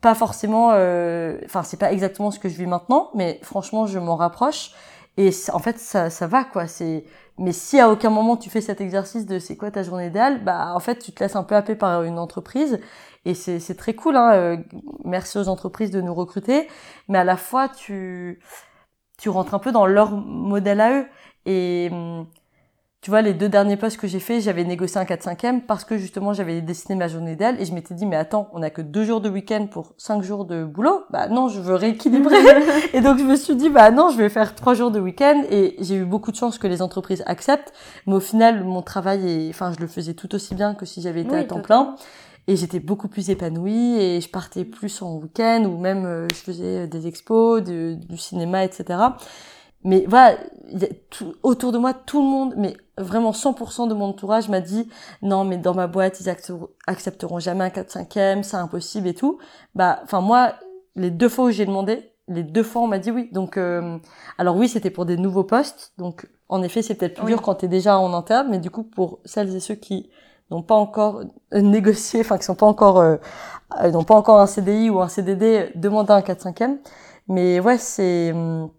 [0.00, 3.98] Pas forcément euh, enfin c'est pas exactement ce que je vis maintenant mais franchement je
[3.98, 4.70] m'en rapproche.
[5.16, 6.68] Et en fait ça ça va quoi.
[6.68, 7.04] C'est
[7.38, 10.44] mais si à aucun moment tu fais cet exercice de c'est quoi ta journée idéale
[10.44, 12.78] bah en fait tu te laisses un peu happer par une entreprise
[13.26, 14.56] et c'est très cool hein euh,
[15.04, 16.68] merci aux entreprises de nous recruter
[17.08, 18.40] mais à la fois tu
[19.18, 21.06] tu rentres un peu dans leur modèle à eux
[21.44, 22.26] et hum,
[23.06, 25.96] tu vois, les deux derniers postes que j'ai fait, j'avais négocié un 4-5e parce que
[25.96, 28.82] justement j'avais dessiné ma journée idéale et je m'étais dit, mais attends, on a que
[28.82, 31.04] deux jours de week-end pour cinq jours de boulot?
[31.10, 32.34] Bah non, je veux rééquilibrer.
[32.94, 35.44] et donc je me suis dit, bah non, je vais faire trois jours de week-end
[35.50, 37.72] et j'ai eu beaucoup de chance que les entreprises acceptent.
[38.08, 41.00] Mais au final, mon travail est, enfin, je le faisais tout aussi bien que si
[41.00, 41.94] j'avais été Oui, à temps plein.
[42.48, 46.36] Et j'étais beaucoup plus épanouie et je partais plus en week-end ou même euh, je
[46.38, 49.00] faisais des expos, de- du cinéma, etc.
[49.82, 50.36] Mais voilà,
[50.70, 54.06] il y a tout- autour de moi, tout le monde, mais vraiment 100% de mon
[54.06, 54.88] entourage m'a dit
[55.22, 59.38] non, mais dans ma boîte, ils accepteront, accepteront jamais un 4-5e, c'est impossible et tout.
[59.74, 60.54] Bah, enfin moi,
[60.94, 63.28] les deux fois où j'ai demandé, les deux fois on m'a dit oui.
[63.32, 63.98] Donc, euh,
[64.38, 65.92] alors oui, c'était pour des nouveaux postes.
[65.98, 67.32] Donc, en effet, c'est peut-être plus Oui.
[67.32, 70.10] dur quand t'es déjà en interne, mais du coup, pour celles et ceux qui
[70.50, 71.22] n'ont pas encore
[71.54, 73.16] euh, négocié, enfin qui sont pas encore, euh,
[73.82, 76.78] euh, n'ont pas encore un CDI ou un CDD, demandez un 4-5e.
[77.28, 78.70] Mais ouais, c'est hum,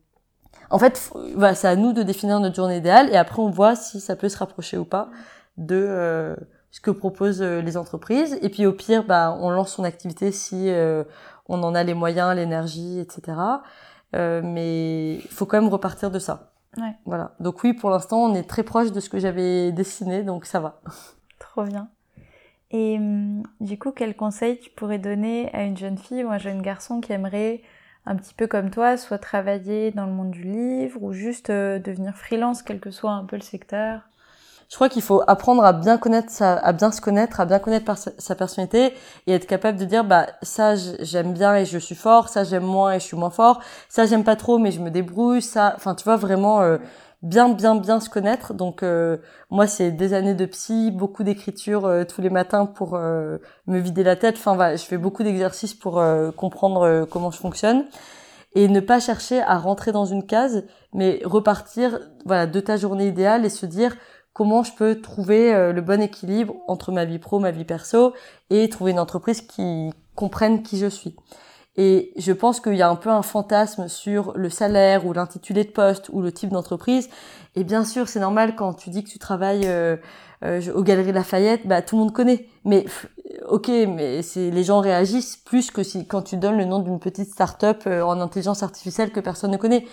[0.70, 3.76] en fait, voilà, c'est à nous de définir notre journée idéale et après on voit
[3.76, 5.10] si ça peut se rapprocher ou pas
[5.58, 6.36] de euh,
[6.72, 8.38] ce que proposent euh, les entreprises.
[8.42, 11.04] Et puis au pire, bah, on lance son activité si euh,
[11.48, 13.38] on en a les moyens, l'énergie, etc.
[14.16, 16.52] Euh, mais il faut quand même repartir de ça.
[16.78, 16.96] Ouais.
[17.06, 17.36] Voilà.
[17.40, 20.60] Donc oui, pour l'instant, on est très proche de ce que j'avais dessiné, donc ça
[20.60, 20.82] va.
[21.40, 21.90] Trop bien.
[22.72, 26.38] Et hum, du coup, quel conseil tu pourrais donner à une jeune fille ou un
[26.38, 27.62] jeune garçon qui aimerait,
[28.06, 31.80] un petit peu comme toi, soit travailler dans le monde du livre ou juste euh,
[31.80, 34.02] devenir freelance, quel que soit un peu le secteur?
[34.70, 37.60] Je crois qu'il faut apprendre à bien connaître sa, à bien se connaître, à bien
[37.60, 38.94] connaître sa, personnalité
[39.26, 42.66] et être capable de dire bah ça j'aime bien et je suis fort, ça j'aime
[42.66, 45.74] moins et je suis moins fort, ça j'aime pas trop mais je me débrouille, ça,
[45.78, 46.80] enfin tu vois vraiment euh,
[47.22, 48.54] bien bien bien se connaître.
[48.54, 49.18] Donc euh,
[49.50, 53.80] moi c'est des années de psy, beaucoup d'écriture euh, tous les matins pour euh, me
[53.80, 54.36] vider la tête.
[54.38, 57.86] Enfin voilà, je fais beaucoup d'exercices pour euh, comprendre euh, comment je fonctionne
[58.54, 60.64] et ne pas chercher à rentrer dans une case,
[60.94, 63.96] mais repartir voilà de ta journée idéale et se dire
[64.34, 68.14] comment je peux trouver le bon équilibre entre ma vie pro, ma vie perso
[68.50, 71.16] et trouver une entreprise qui comprenne qui je suis.
[71.78, 75.64] Et je pense qu'il y a un peu un fantasme sur le salaire ou l'intitulé
[75.64, 77.08] de poste ou le type d'entreprise.
[77.56, 79.96] Et bien sûr, c'est normal quand tu dis que tu travailles euh,
[80.44, 82.48] euh, aux Galeries Lafayette, bah tout le monde connaît.
[82.66, 82.86] Mais
[83.48, 87.00] ok, mais c'est les gens réagissent plus que si quand tu donnes le nom d'une
[87.00, 89.86] petite start-up euh, en intelligence artificielle que personne ne connaît.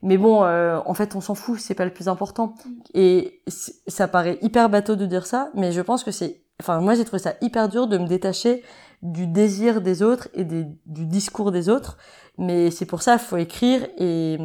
[0.00, 2.54] Mais bon, en fait, on s'en fout, c'est pas le plus important.
[2.94, 3.42] Et
[3.88, 7.04] ça paraît hyper bateau de dire ça, mais je pense que c'est, enfin moi j'ai
[7.04, 8.62] trouvé ça hyper dur de me détacher
[9.02, 11.98] du désir des autres et des, du discours des autres.
[12.36, 14.38] Mais c'est pour ça il faut écrire et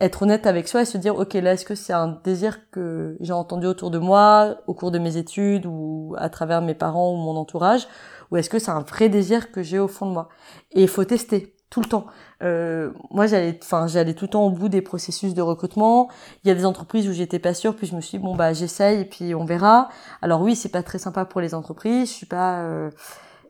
[0.00, 3.16] être honnête avec soi et se dire ok là est-ce que c'est un désir que
[3.20, 7.12] j'ai entendu autour de moi au cours de mes études ou à travers mes parents
[7.12, 7.88] ou mon entourage
[8.30, 10.28] ou est-ce que c'est un vrai désir que j'ai au fond de moi?
[10.72, 12.06] Et il faut tester tout le temps.
[12.42, 16.08] Euh, moi j'allais enfin j'allais tout le temps au bout des processus de recrutement.
[16.44, 18.36] Il y a des entreprises où j'étais pas sûre puis je me suis dit bon
[18.36, 19.88] bah j'essaye et puis on verra.
[20.22, 22.10] Alors oui c'est pas très sympa pour les entreprises.
[22.10, 22.90] Je suis pas euh,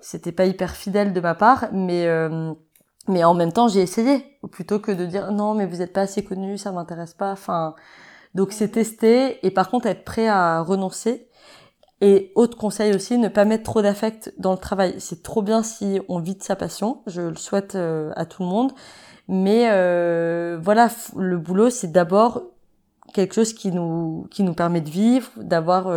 [0.06, 2.52] c'était pas hyper fidèle de ma part, mais euh,
[3.08, 6.02] mais en même temps j'ai essayé plutôt que de dire non mais vous êtes pas
[6.02, 7.32] assez connu, ça m'intéresse pas.
[7.32, 7.74] Enfin
[8.32, 11.28] donc c'est tester et par contre être prêt à renoncer.
[12.02, 14.96] Et autre conseil aussi, ne pas mettre trop d'affect dans le travail.
[14.98, 18.42] C'est trop bien si on vit de sa passion, je le souhaite euh, à tout
[18.42, 18.72] le monde.
[19.28, 22.42] Mais euh, voilà, le boulot c'est d'abord
[23.12, 25.88] quelque chose qui nous qui nous permet de vivre, d'avoir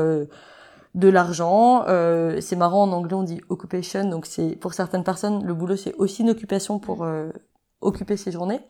[0.95, 1.83] de l'argent.
[1.87, 5.75] Euh, c'est marrant en anglais on dit occupation, donc c'est pour certaines personnes le boulot
[5.75, 7.29] c'est aussi une occupation pour euh,
[7.81, 8.61] occuper ses journées.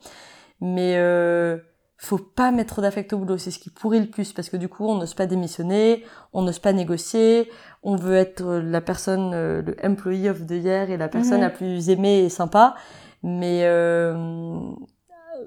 [0.60, 1.58] Mais euh,
[2.02, 4.56] faut pas mettre trop d'affect au boulot, c'est ce qui pourrit le plus parce que
[4.56, 7.50] du coup on n'ose pas démissionner, on n'ose pas négocier,
[7.82, 11.50] on veut être la personne, euh, le employee of the year et la personne la
[11.50, 12.74] plus aimée et sympa.
[13.22, 14.14] Mais euh,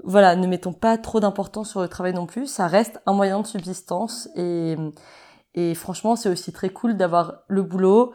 [0.03, 2.45] voilà, ne mettons pas trop d'importance sur le travail non plus.
[2.45, 4.75] Ça reste un moyen de subsistance et
[5.55, 8.13] et franchement, c'est aussi très cool d'avoir le boulot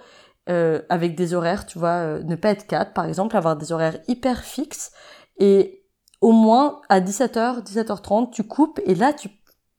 [0.49, 3.72] euh, avec des horaires, tu vois, euh, ne pas être cadre, par exemple, avoir des
[3.72, 4.93] horaires hyper fixes
[5.39, 5.84] et
[6.20, 9.28] au moins à 17h, 17h30, tu coupes et là, tu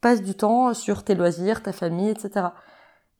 [0.02, 2.48] passes du temps sur tes loisirs, ta famille, etc.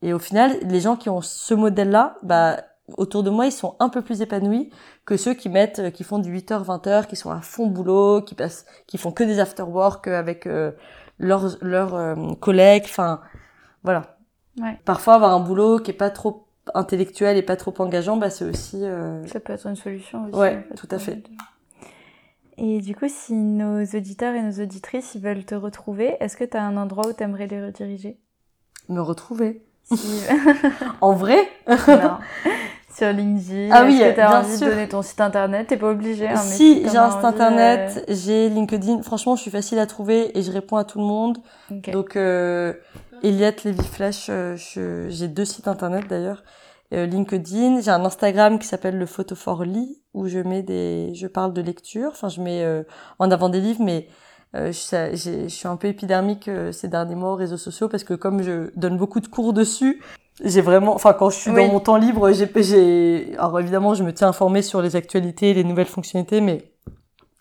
[0.02, 2.56] Et au final, les gens qui ont ce modèle-là, bah,
[2.96, 4.70] autour de moi, ils sont un peu plus épanouis
[5.04, 8.22] que ceux qui mettent, euh, qui font du 8h, 20h, qui sont à fond boulot,
[8.22, 10.72] qui passent, qui font que des after-work avec euh,
[11.18, 13.20] leurs, leurs euh, collègues, enfin,
[13.82, 14.16] voilà.
[14.60, 14.78] Ouais.
[14.84, 16.44] Parfois, avoir un boulot qui est pas trop
[16.74, 20.34] intellectuel et pas trop engageant, bah, c'est aussi, euh, Ça peut être une solution aussi.
[20.38, 21.22] Ouais, tout à fait.
[22.58, 26.44] Et du coup, si nos auditeurs et nos auditrices ils veulent te retrouver, est-ce que
[26.44, 28.18] tu as un endroit où tu aimerais les rediriger?
[28.88, 29.62] Me retrouver.
[29.84, 30.24] Si-
[31.00, 31.38] En vrai?
[31.66, 32.18] Non.
[32.94, 34.66] Sur LinkedIn Ah oui, Est-ce que tu as envie sûr.
[34.66, 35.68] de donner ton site internet?
[35.68, 36.28] T'es pas obligé.
[36.28, 39.02] Hein, si, j'ai un site internet, j'ai LinkedIn.
[39.02, 41.38] Franchement, je suis facile à trouver et je réponds à tout le monde.
[41.70, 41.92] euh.
[41.92, 42.74] Donc, euh,
[43.22, 44.56] Eliette Lévy Flèche, euh,
[45.08, 46.42] j'ai deux sites internet d'ailleurs.
[46.92, 51.12] Euh, LinkedIn, j'ai un Instagram qui s'appelle le Photo for Lee où je mets des,
[51.14, 52.10] je parle de lecture.
[52.10, 52.82] Enfin, je mets euh,
[53.18, 54.08] en avant des livres, mais
[54.56, 58.14] euh, je, suis un peu épidermique euh, ces derniers mois aux réseaux sociaux parce que
[58.14, 60.02] comme je donne beaucoup de cours dessus,
[60.42, 61.64] j'ai vraiment, enfin quand je suis Oui.
[61.66, 65.54] dans mon temps libre, j'ai, j'ai, alors évidemment je me tiens informée sur les actualités,
[65.54, 66.72] les nouvelles fonctionnalités, mais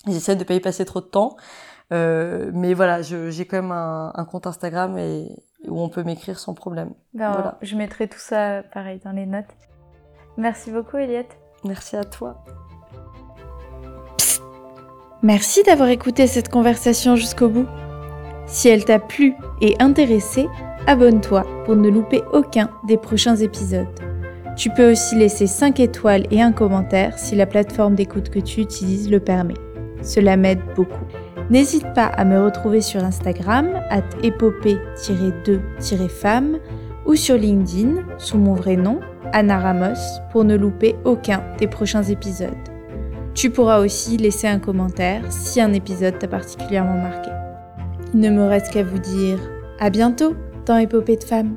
[0.05, 1.35] j'essaie de pas y passer trop de temps.
[1.91, 5.35] Euh, mais voilà, j'ai quand même un, un compte Instagram et
[5.67, 6.91] où on peut m'écrire sans problème.
[7.13, 7.57] Ben, voilà.
[7.61, 9.45] Je mettrai tout ça pareil dans les notes.
[10.37, 11.37] Merci beaucoup, Eliette.
[11.63, 12.43] Merci à toi.
[15.21, 17.67] Merci d'avoir écouté cette conversation jusqu'au bout.
[18.45, 20.47] Si elle t'a plu et intéressé,
[20.87, 23.87] abonne-toi pour ne louper aucun des prochains épisodes.
[24.55, 28.61] Tu peux aussi laisser 5 étoiles et un commentaire si la plateforme d'écoute que tu
[28.61, 29.55] utilises le permet.
[30.01, 31.05] Cela m'aide beaucoup.
[31.49, 36.59] N'hésite pas à me retrouver sur Instagram, at épopée-2-femme,
[37.05, 38.99] ou sur LinkedIn, sous mon vrai nom,
[39.33, 39.97] Anna Ramos,
[40.31, 42.53] pour ne louper aucun des prochains épisodes.
[43.33, 47.31] Tu pourras aussi laisser un commentaire si un épisode t'a particulièrement marqué.
[48.13, 49.39] Il ne me reste qu'à vous dire
[49.79, 50.35] à bientôt
[50.65, 51.55] dans Épopée de femmes.